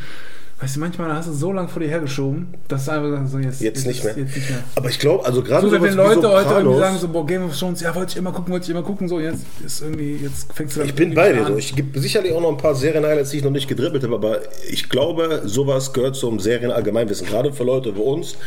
weißt 0.60 0.78
du, 0.78 0.80
manchmal 0.80 1.14
hast 1.14 1.28
du 1.28 1.34
so 1.34 1.52
lange 1.52 1.68
vor 1.68 1.82
dir 1.82 1.90
hergeschoben, 1.90 2.54
dass 2.70 2.86
du 2.86 2.92
einfach 2.92 3.28
so 3.28 3.40
jetzt, 3.40 3.60
Jetzt 3.60 3.86
nicht 3.86 4.04
mehr. 4.04 4.18
Jetzt 4.18 4.36
nicht 4.36 4.50
mehr. 4.50 4.60
Aber 4.76 4.90
ich 4.90 5.00
glaube, 5.00 5.26
also 5.26 5.44
gerade 5.44 5.70
So, 5.70 5.82
wenn 5.82 5.94
Leute 5.94 6.30
heute 6.30 6.54
irgendwie 6.54 6.80
sagen 6.80 6.98
so, 6.98 7.10
boah, 7.10 7.26
Game 7.26 7.46
of 7.46 7.58
Thrones, 7.58 7.82
ja, 7.82 7.94
wollte 7.94 8.12
ich 8.12 8.18
immer 8.18 8.32
gucken, 8.32 8.54
wollte 8.54 8.64
ich 8.64 8.70
immer 8.70 8.82
gucken, 8.84 9.10
so, 9.10 9.20
jetzt 9.20 9.46
ist 9.66 9.82
irgendwie, 9.82 10.16
jetzt 10.16 10.54
fängst 10.54 10.76
du 10.76 10.80
damit 10.80 10.92
Ich 10.92 10.96
bin 10.96 11.14
bei 11.14 11.34
dir 11.34 11.46
an. 11.46 11.54
so. 11.54 11.58
Ich 11.58 11.76
gibt 11.76 12.00
sicherlich 12.00 12.32
auch 12.32 12.42
noch 12.42 12.52
ein 12.52 12.58
paar 12.58 12.74
Serien-Highlights, 12.74 13.32
die 13.32 13.38
ich 13.38 13.44
noch 13.44 13.52
nicht 13.52 13.68
gedribbelt 13.68 14.04
habe, 14.04 14.16
aber 14.16 14.40
ich 14.70 14.88
glaube, 14.90 15.42
sowas 15.44 15.92
gehört 15.92 16.16
zum 16.16 16.40
Serien-Allgemeinwissen. 16.40 17.28
Gerade 17.28 17.52
für 17.52 17.66
Leute 17.66 17.96
wie 17.96 18.02
uns, 18.02 18.38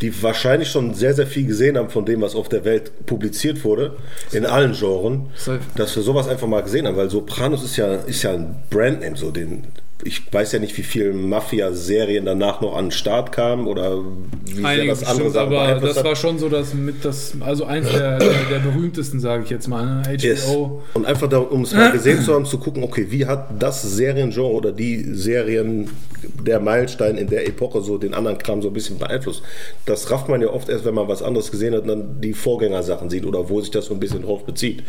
die 0.00 0.22
wahrscheinlich 0.22 0.70
schon 0.70 0.94
sehr, 0.94 1.12
sehr 1.12 1.26
viel 1.26 1.46
gesehen 1.46 1.76
haben 1.76 1.90
von 1.90 2.06
dem, 2.06 2.22
was 2.22 2.34
auf 2.34 2.48
der 2.48 2.64
Welt 2.64 3.04
publiziert 3.06 3.64
wurde, 3.64 3.96
in 4.32 4.46
allen 4.46 4.72
Genren, 4.72 5.26
dass 5.76 5.94
wir 5.94 6.02
sowas 6.02 6.26
einfach 6.26 6.46
mal 6.46 6.62
gesehen 6.62 6.86
haben, 6.86 6.96
weil 6.96 7.10
Sopranos 7.10 7.62
ist 7.62 7.76
ja, 7.76 7.94
ist 7.94 8.22
ja 8.22 8.32
ein 8.32 8.56
Brandname, 8.70 9.16
so 9.16 9.30
den. 9.30 9.64
Ich 10.04 10.22
weiß 10.30 10.52
ja 10.52 10.58
nicht, 10.58 10.76
wie 10.76 10.82
viele 10.82 11.12
Mafia-Serien 11.12 12.26
danach 12.26 12.60
noch 12.60 12.76
an 12.76 12.86
den 12.86 12.90
Start 12.90 13.32
kamen 13.32 13.66
oder 13.66 14.02
wie 14.44 14.54
sehr 14.56 14.66
Einige 14.66 14.88
das 14.88 15.04
andere 15.04 15.24
bestimmt, 15.24 15.36
aber 15.36 15.80
das 15.80 15.96
hat. 15.96 16.04
war 16.04 16.16
schon 16.16 16.38
so, 16.38 16.48
dass 16.48 16.74
mit 16.74 17.04
das, 17.04 17.32
also 17.40 17.64
eins 17.64 17.90
der, 17.90 18.18
der, 18.18 18.32
der 18.50 18.58
berühmtesten, 18.58 19.18
sage 19.18 19.44
ich 19.44 19.50
jetzt 19.50 19.66
mal, 19.66 19.84
ne? 19.84 20.02
HBO. 20.04 20.12
Yes. 20.22 20.46
Und 20.94 21.06
einfach 21.06 21.28
da, 21.28 21.38
um 21.38 21.62
es 21.62 21.72
mal 21.72 21.90
gesehen 21.90 22.20
zu 22.22 22.34
haben, 22.34 22.44
zu 22.44 22.58
gucken, 22.58 22.82
okay, 22.84 23.06
wie 23.08 23.26
hat 23.26 23.48
das 23.58 23.82
Seriengenre 23.82 24.44
oder 24.44 24.72
die 24.72 25.14
Serien, 25.14 25.90
der 26.46 26.60
Meilenstein 26.60 27.16
in 27.16 27.28
der 27.28 27.46
Epoche 27.46 27.82
so 27.82 27.98
den 27.98 28.14
anderen 28.14 28.38
Kram 28.38 28.62
so 28.62 28.68
ein 28.68 28.74
bisschen 28.74 28.98
beeinflusst. 28.98 29.42
Das 29.86 30.10
rafft 30.10 30.28
man 30.28 30.40
ja 30.40 30.48
oft 30.48 30.68
erst, 30.68 30.84
wenn 30.84 30.94
man 30.94 31.08
was 31.08 31.22
anderes 31.22 31.50
gesehen 31.50 31.74
hat 31.74 31.82
und 31.82 31.88
dann 31.88 32.20
die 32.20 32.32
Vorgängersachen 32.32 33.10
sieht 33.10 33.26
oder 33.26 33.48
wo 33.48 33.60
sich 33.60 33.70
das 33.70 33.86
so 33.86 33.94
ein 33.94 34.00
bisschen 34.00 34.22
drauf 34.22 34.44
bezieht. 34.44 34.82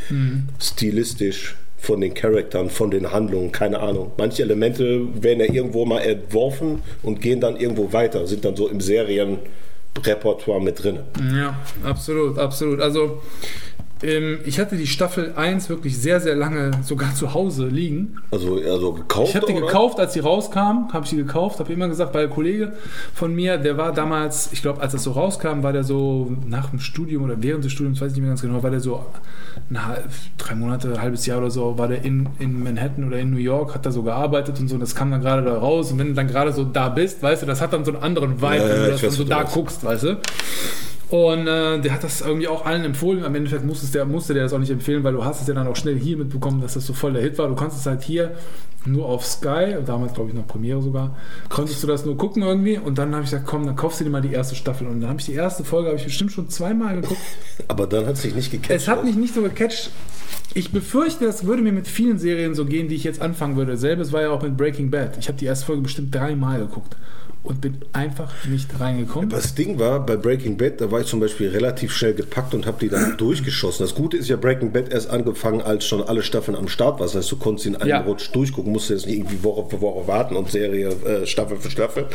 Stilistisch, 0.60 1.56
von 1.78 2.02
den 2.02 2.14
Charakteren, 2.14 2.70
von 2.70 2.92
den 2.92 3.12
Handlungen, 3.12 3.52
keine 3.52 3.80
Ahnung. 3.80 4.12
Manche 4.18 4.44
Elemente 4.44 5.02
werden 5.22 5.40
ja 5.40 5.52
irgendwo 5.54 5.86
mal 5.86 6.00
entworfen 6.00 6.82
und 7.04 7.22
gehen 7.22 7.40
dann 7.40 7.58
irgendwo 7.58 7.94
weiter, 7.94 8.26
sind 8.28 8.44
dann 8.46 8.56
so 8.56 8.68
im 8.68 8.82
Serienrepertoire 8.82 10.62
mit 10.62 10.84
drin. 10.84 11.00
Ja, 11.36 11.60
absolut, 11.84 12.40
absolut. 12.40 12.82
Also 12.82 13.22
ich 14.02 14.60
hatte 14.60 14.76
die 14.76 14.88
Staffel 14.88 15.34
1 15.36 15.70
wirklich 15.70 15.98
sehr, 15.98 16.20
sehr 16.20 16.36
lange 16.36 16.72
sogar 16.84 17.16
zu 17.16 17.34
Hause 17.34 17.68
liegen. 17.68 18.18
Also, 18.30 18.56
also 18.56 18.92
gekauft. 18.94 19.30
Ich 19.30 19.36
habe 19.36 19.46
die 19.48 19.54
gekauft, 19.54 20.00
als 20.00 20.14
sie 20.14 20.20
rauskam, 20.20 20.90
habe 20.92 21.06
ich 21.06 21.12
die 21.12 21.16
gekauft, 21.16 21.60
habe 21.60 21.72
immer 21.72 21.88
gesagt, 21.88 22.14
weil 22.14 22.28
der 22.28 22.36
Kollege 22.36 22.74
von 23.14 23.34
mir, 23.34 23.58
der 23.58 23.78
war 23.78 23.94
damals, 23.94 24.50
ich 24.52 24.62
glaube, 24.62 24.82
als 24.82 24.92
das 24.92 25.04
so 25.04 25.12
rauskam, 25.12 25.64
war 25.64 25.72
der 25.72 25.86
so 25.86 26.36
nach 26.46 26.72
dem 26.72 26.80
Studium 26.80 27.24
oder 27.24 27.42
während 27.42 27.64
des 27.64 27.72
Studiums, 27.72 28.02
weiß 28.02 28.12
ich 28.12 28.16
nicht 28.16 28.24
mehr 28.24 28.32
ganz 28.32 28.42
genau, 28.42 28.62
war 28.62 28.70
der 28.70 28.82
so 28.82 29.06
ein 29.70 29.88
halb, 29.88 30.10
drei 30.38 30.56
Monate, 30.56 30.90
ein 30.90 31.02
halbes 31.02 31.26
Jahr 31.26 31.38
oder 31.38 31.50
so, 31.50 31.78
war 31.78 31.88
der 31.88 32.04
in, 32.04 32.28
in 32.40 32.64
Manhattan 32.64 33.08
oder 33.08 33.18
in 33.20 33.32
New 33.32 33.38
York, 33.38 33.74
hat 33.74 33.86
da 33.86 33.92
so 33.92 34.04
gearbeitet 34.04 34.60
und 34.60 34.68
so, 34.68 34.78
das 34.78 34.94
kam 34.94 35.10
dann 35.10 35.22
gerade 35.22 35.42
da 35.42 35.58
raus 35.58 35.92
und 35.92 36.00
wenn 36.00 36.08
du 36.08 36.14
dann 36.14 36.28
gerade 36.28 36.52
so 36.52 36.66
da 36.66 36.90
bist, 36.90 37.24
weißt 37.24 37.44
du, 37.44 37.46
das 37.46 37.62
hat 37.62 37.72
dann 37.72 37.86
so 37.86 37.94
einen 37.94 38.04
anderen 38.04 38.42
Vibe, 38.42 38.56
Ja, 38.58 38.70
wenn 38.70 38.84
du 38.84 38.92
das 38.92 39.02
dann 39.02 39.12
so 39.12 39.24
da 39.24 39.44
guckst, 39.44 39.86
weißt 39.86 40.04
du. 40.04 40.18
Und 41.10 41.48
äh, 41.48 41.80
der 41.80 41.94
hat 41.94 42.04
das 42.04 42.22
irgendwie 42.22 42.48
auch 42.48 42.66
allen 42.66 42.84
empfohlen. 42.84 43.24
Am 43.24 43.36
Endeffekt 43.36 43.64
musste 43.64 43.86
der, 43.92 44.06
musste 44.06 44.34
der 44.34 44.44
das 44.44 44.54
auch 44.54 44.60
nicht 44.60 44.72
empfehlen, 44.72 45.04
weil 45.04 45.14
du 45.14 45.24
hast 45.24 45.42
es 45.42 45.48
ja 45.48 45.54
dann 45.54 45.68
auch 45.68 45.76
schnell 45.76 45.98
hier 45.98 46.18
mitbekommen, 46.18 46.62
dass 46.62 46.74
das 46.74 46.86
so 46.86 46.94
voll 46.94 47.14
der 47.14 47.22
Hit 47.22 47.38
war. 47.38 47.48
Du 47.48 47.56
kannst 47.56 47.78
es 47.78 47.86
halt 47.86 48.02
hier 48.02 48.32
nur 48.86 49.06
auf 49.06 49.26
Sky, 49.26 49.76
damals 49.86 50.14
glaube 50.14 50.30
ich 50.30 50.36
noch 50.36 50.48
Premiere 50.48 50.82
sogar, 50.82 51.16
konntest 51.50 51.82
du 51.82 51.88
das 51.88 52.06
nur 52.06 52.18
gucken 52.18 52.44
irgendwie. 52.44 52.78
Und 52.78 52.98
dann 52.98 53.14
habe 53.14 53.24
ich 53.24 53.30
gesagt, 53.30 53.46
komm, 53.46 53.66
dann 53.66 53.76
kaufst 53.76 54.00
du 54.00 54.04
dir 54.04 54.10
mal 54.10 54.22
die 54.22 54.34
erste 54.34 54.56
Staffel. 54.56 54.88
Und 54.88 55.02
dann 55.02 55.10
habe 55.10 55.20
ich 55.20 55.26
die 55.26 55.34
erste 55.34 55.64
Folge, 55.64 55.90
habe 55.90 55.98
ich 55.98 56.06
bestimmt 56.06 56.32
schon 56.32 56.50
zweimal 56.50 57.02
geguckt. 57.02 57.22
Aber 57.68 57.86
dann 57.86 58.08
hat 58.08 58.16
es 58.16 58.22
dich 58.22 58.36
nicht 58.36 58.52
gecatcht. 58.52 58.72
Es 58.72 58.88
hat 58.88 59.00
oder? 59.00 59.08
mich 59.08 59.16
nicht 59.16 59.34
so 59.34 59.42
gecatcht. 59.42 59.92
Ich 60.54 60.72
befürchte, 60.72 61.26
das 61.26 61.46
würde 61.46 61.62
mir 61.62 61.74
mit 61.74 61.88
vielen 61.88 62.18
Serien 62.18 62.56
so 62.56 62.66
gehen, 62.66 62.88
die 62.88 62.96
ich 62.96 63.04
jetzt 63.04 63.22
anfangen 63.22 63.58
würde. 63.58 63.78
Selbes 63.78 64.12
war 64.12 64.22
ja 64.22 64.30
auch 64.32 64.42
mit 64.42 64.56
Breaking 64.56 64.90
Bad. 64.90 65.18
Ich 65.20 65.28
habe 65.28 65.38
die 65.38 65.46
erste 65.46 65.66
Folge 65.66 65.82
bestimmt 65.82 66.16
dreimal 66.16 66.60
geguckt 66.60 66.96
und 67.46 67.62
bin 67.62 67.78
einfach 67.94 68.32
nicht 68.46 68.80
reingekommen. 68.80 69.30
Das 69.30 69.56
Ding 69.56 69.80
war, 69.80 70.06
bei 70.06 70.16
Breaking 70.16 70.58
Bad, 70.58 70.82
da 70.82 70.92
war 70.92 71.02
ich 71.02 71.08
zum 71.08 71.20
Beispiel 71.20 71.50
relativ 71.50 71.94
schnell 71.94 72.14
gepackt 72.14 72.54
und 72.54 72.66
habe 72.66 72.78
die 72.82 72.90
dann 72.90 73.16
durchgeschossen. 73.18 73.86
Das 73.86 73.96
Gute 73.96 74.18
ist 74.18 74.28
ja, 74.30 74.36
Breaking 74.36 74.72
Bad 74.72 74.92
erst 74.92 75.10
angefangen, 75.10 75.62
als 75.62 75.86
schon 75.86 76.02
alle 76.04 76.24
Staffeln 76.24 76.58
am 76.58 76.68
Start 76.68 77.00
waren. 77.00 77.08
Das 77.08 77.16
heißt, 77.16 77.32
du 77.32 77.38
konntest 77.38 77.68
in 77.68 77.76
einem 77.76 77.90
Ja. 77.90 78.02
Rutsch 78.02 78.30
durchgucken, 78.34 78.72
musst 78.72 78.90
jetzt 78.90 79.06
nicht 79.06 79.18
irgendwie 79.18 79.44
Woche 79.44 79.70
für 79.70 79.82
Woche 79.82 80.08
warten 80.08 80.36
und 80.36 80.52
Serie 80.52 80.90
äh, 80.90 81.26
Staffel 81.26 81.58
für 81.58 81.70
Staffel. 81.72 82.08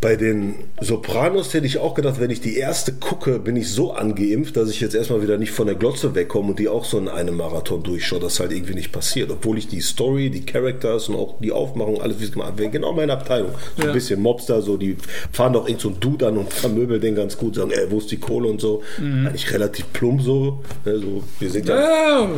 Bei 0.00 0.16
den 0.16 0.54
Sopranos 0.80 1.52
hätte 1.52 1.66
ich 1.66 1.76
auch 1.76 1.92
gedacht, 1.94 2.18
wenn 2.20 2.30
ich 2.30 2.40
die 2.40 2.56
erste 2.56 2.92
gucke, 2.94 3.38
bin 3.38 3.54
ich 3.56 3.68
so 3.68 3.92
angeimpft, 3.92 4.56
dass 4.56 4.70
ich 4.70 4.80
jetzt 4.80 4.94
erstmal 4.94 5.20
wieder 5.20 5.36
nicht 5.36 5.50
von 5.52 5.66
der 5.66 5.74
Glotze 5.76 6.14
wegkomme 6.14 6.48
und 6.50 6.58
die 6.58 6.68
auch 6.68 6.86
so 6.86 6.96
in 6.98 7.06
einem 7.08 7.36
Marathon 7.36 7.82
durchschaue. 7.82 8.18
Das 8.18 8.40
halt 8.40 8.50
irgendwie 8.52 8.72
nicht 8.72 8.92
passiert. 8.92 9.30
Obwohl 9.30 9.58
ich 9.58 9.68
die 9.68 9.82
Story, 9.82 10.30
die 10.30 10.46
Characters 10.46 11.10
und 11.10 11.16
auch 11.16 11.38
die 11.40 11.52
Aufmachung, 11.52 12.00
alles 12.00 12.18
wie 12.18 12.24
es 12.24 12.32
gemacht 12.32 12.54
wird, 12.56 12.72
genau 12.72 12.94
meine 12.94 13.12
Abteilung. 13.12 13.50
So 13.76 13.82
Ja. 13.82 13.88
ein 13.88 13.92
bisschen 13.94 14.22
Mobster, 14.22 14.62
so 14.62 14.78
die 14.78 14.96
fahren 15.32 15.52
doch 15.52 15.66
irgend 15.68 15.82
so 15.82 15.88
einen 15.90 16.00
Dude 16.00 16.28
an 16.28 16.38
und 16.38 16.50
vermöbeln 16.50 17.02
den 17.02 17.14
ganz 17.14 17.36
gut, 17.36 17.56
sagen, 17.56 17.70
ey, 17.70 17.90
wo 17.90 17.98
ist 17.98 18.10
die 18.10 18.16
Kohle 18.16 18.48
und 18.48 18.58
so. 18.62 18.82
Eigentlich 18.98 19.52
relativ 19.52 19.92
plump 19.92 20.22
so. 20.22 20.62
Also, 20.86 21.22
wir 21.38 21.50
sind 21.50 21.68
ja, 21.68 21.78
Ja, 21.78 22.28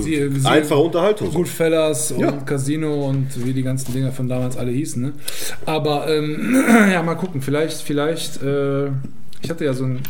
sie- 0.00 0.30
sie- 0.40 0.46
einfache 0.48 0.80
Unterhaltung. 0.80 1.30
So. 1.30 1.38
Goodfellas 1.38 2.12
und 2.12 2.20
Ja. 2.20 2.32
Casino 2.32 3.08
und 3.10 3.26
wie 3.44 3.52
die 3.52 3.62
ganzen 3.62 3.92
Dinger 3.92 4.10
von 4.10 4.26
damals 4.26 4.56
alle 4.56 4.70
hießen. 4.70 5.02
Ne? 5.02 5.12
Aber 5.66 6.08
ähm, 6.08 6.61
ja, 6.92 7.02
mal 7.02 7.14
gucken. 7.14 7.42
Vielleicht, 7.42 7.82
vielleicht. 7.82 8.42
Äh, 8.42 8.88
ich 9.40 9.50
hatte 9.50 9.64
ja 9.64 9.74
so 9.74 9.84
ein. 9.84 10.00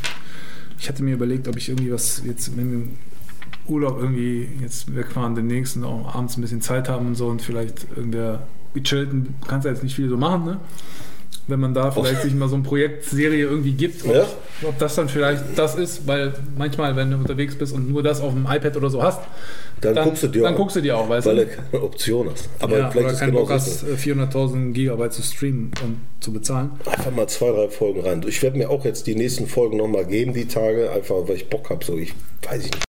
Ich 0.79 0.89
hatte 0.89 1.03
mir 1.03 1.15
überlegt, 1.15 1.47
ob 1.47 1.57
ich 1.57 1.69
irgendwie 1.69 1.93
was 1.93 2.23
jetzt, 2.25 2.57
wir 2.57 2.63
im 2.63 2.99
Urlaub 3.69 3.99
irgendwie 4.01 4.49
jetzt 4.61 4.95
wegfahren, 4.95 5.35
demnächst 5.35 5.77
und 5.77 5.85
auch 5.85 6.15
abends 6.15 6.37
ein 6.37 6.41
bisschen 6.41 6.61
Zeit 6.61 6.89
haben 6.89 7.07
und 7.07 7.15
so 7.15 7.29
und 7.29 7.41
vielleicht 7.41 7.87
irgendwer 7.97 8.43
gechillten, 8.75 9.35
kannst 9.47 9.65
ja 9.65 9.71
jetzt 9.71 9.83
nicht 9.83 9.95
viel 9.95 10.09
so 10.09 10.17
machen, 10.17 10.45
ne? 10.45 10.61
Wenn 11.49 11.59
man 11.59 11.75
da 11.75 11.91
vielleicht 11.91 12.23
sich 12.23 12.35
mal 12.35 12.49
so 12.49 12.55
ein 12.55 12.63
Projekt, 12.63 13.05
Serie 13.05 13.45
irgendwie 13.47 13.73
gibt, 13.73 14.05
ob, 14.07 14.15
Ja. 14.15 14.27
ob 14.69 14.79
das 14.79 14.95
dann 14.95 15.09
vielleicht 15.09 15.43
das 15.57 15.75
ist, 15.75 16.07
weil 16.07 16.33
manchmal, 16.57 16.95
wenn 16.95 17.11
du 17.11 17.17
unterwegs 17.17 17.57
bist 17.57 17.75
und 17.75 17.91
nur 17.91 18.03
das 18.03 18.21
auf 18.21 18.33
dem 18.33 18.47
iPad 18.49 18.77
oder 18.77 18.91
so 18.91 19.03
hast, 19.03 19.21
Dann, 19.81 19.97
guckst 20.05 20.23
du 20.23 20.29
dir 20.29 20.43
dann 20.43 20.55
auch, 20.55 20.59
guckst 20.59 20.77
du 20.77 20.81
dir 20.81 20.97
auch, 20.97 21.09
weißt 21.09 21.27
weil 21.27 21.37
du? 21.37 21.47
du 21.47 21.51
keine 21.57 21.83
Option 21.83 22.31
hast. 22.31 22.49
Aber 22.61 22.79
ja, 22.79 22.91
vielleicht 22.91 23.05
oder 23.07 23.13
ist 23.15 23.19
keinen 23.21 23.31
genau 23.31 23.41
Bock 23.41 23.51
hast, 23.51 23.83
äh, 23.83 23.97
400.000 23.97 24.73
Gigabyte 24.73 25.13
zu 25.13 25.23
streamen 25.23 25.73
und 25.83 25.97
zu 26.21 26.33
bezahlen. 26.33 26.71
Einfach 26.87 27.11
mal 27.11 27.27
zwei, 27.29 27.51
drei 27.51 27.69
Folgen 27.69 28.01
rein. 28.03 28.25
Ich 28.29 28.41
werde 28.43 28.57
mir 28.59 28.71
auch 28.71 28.85
jetzt 28.85 29.09
die 29.09 29.17
nächsten 29.17 29.49
Folgen 29.49 29.79
nochmal 29.79 30.07
geben, 30.07 30.35
die 30.35 30.47
Tage, 30.47 30.93
einfach 30.93 31.17
weil 31.27 31.35
ich 31.37 31.49
Bock 31.49 31.71
habe. 31.71 31.85
So, 31.85 31.99
ich 31.99 32.15
weiß 32.49 32.65
ich 32.67 32.71
nicht. 32.71 32.85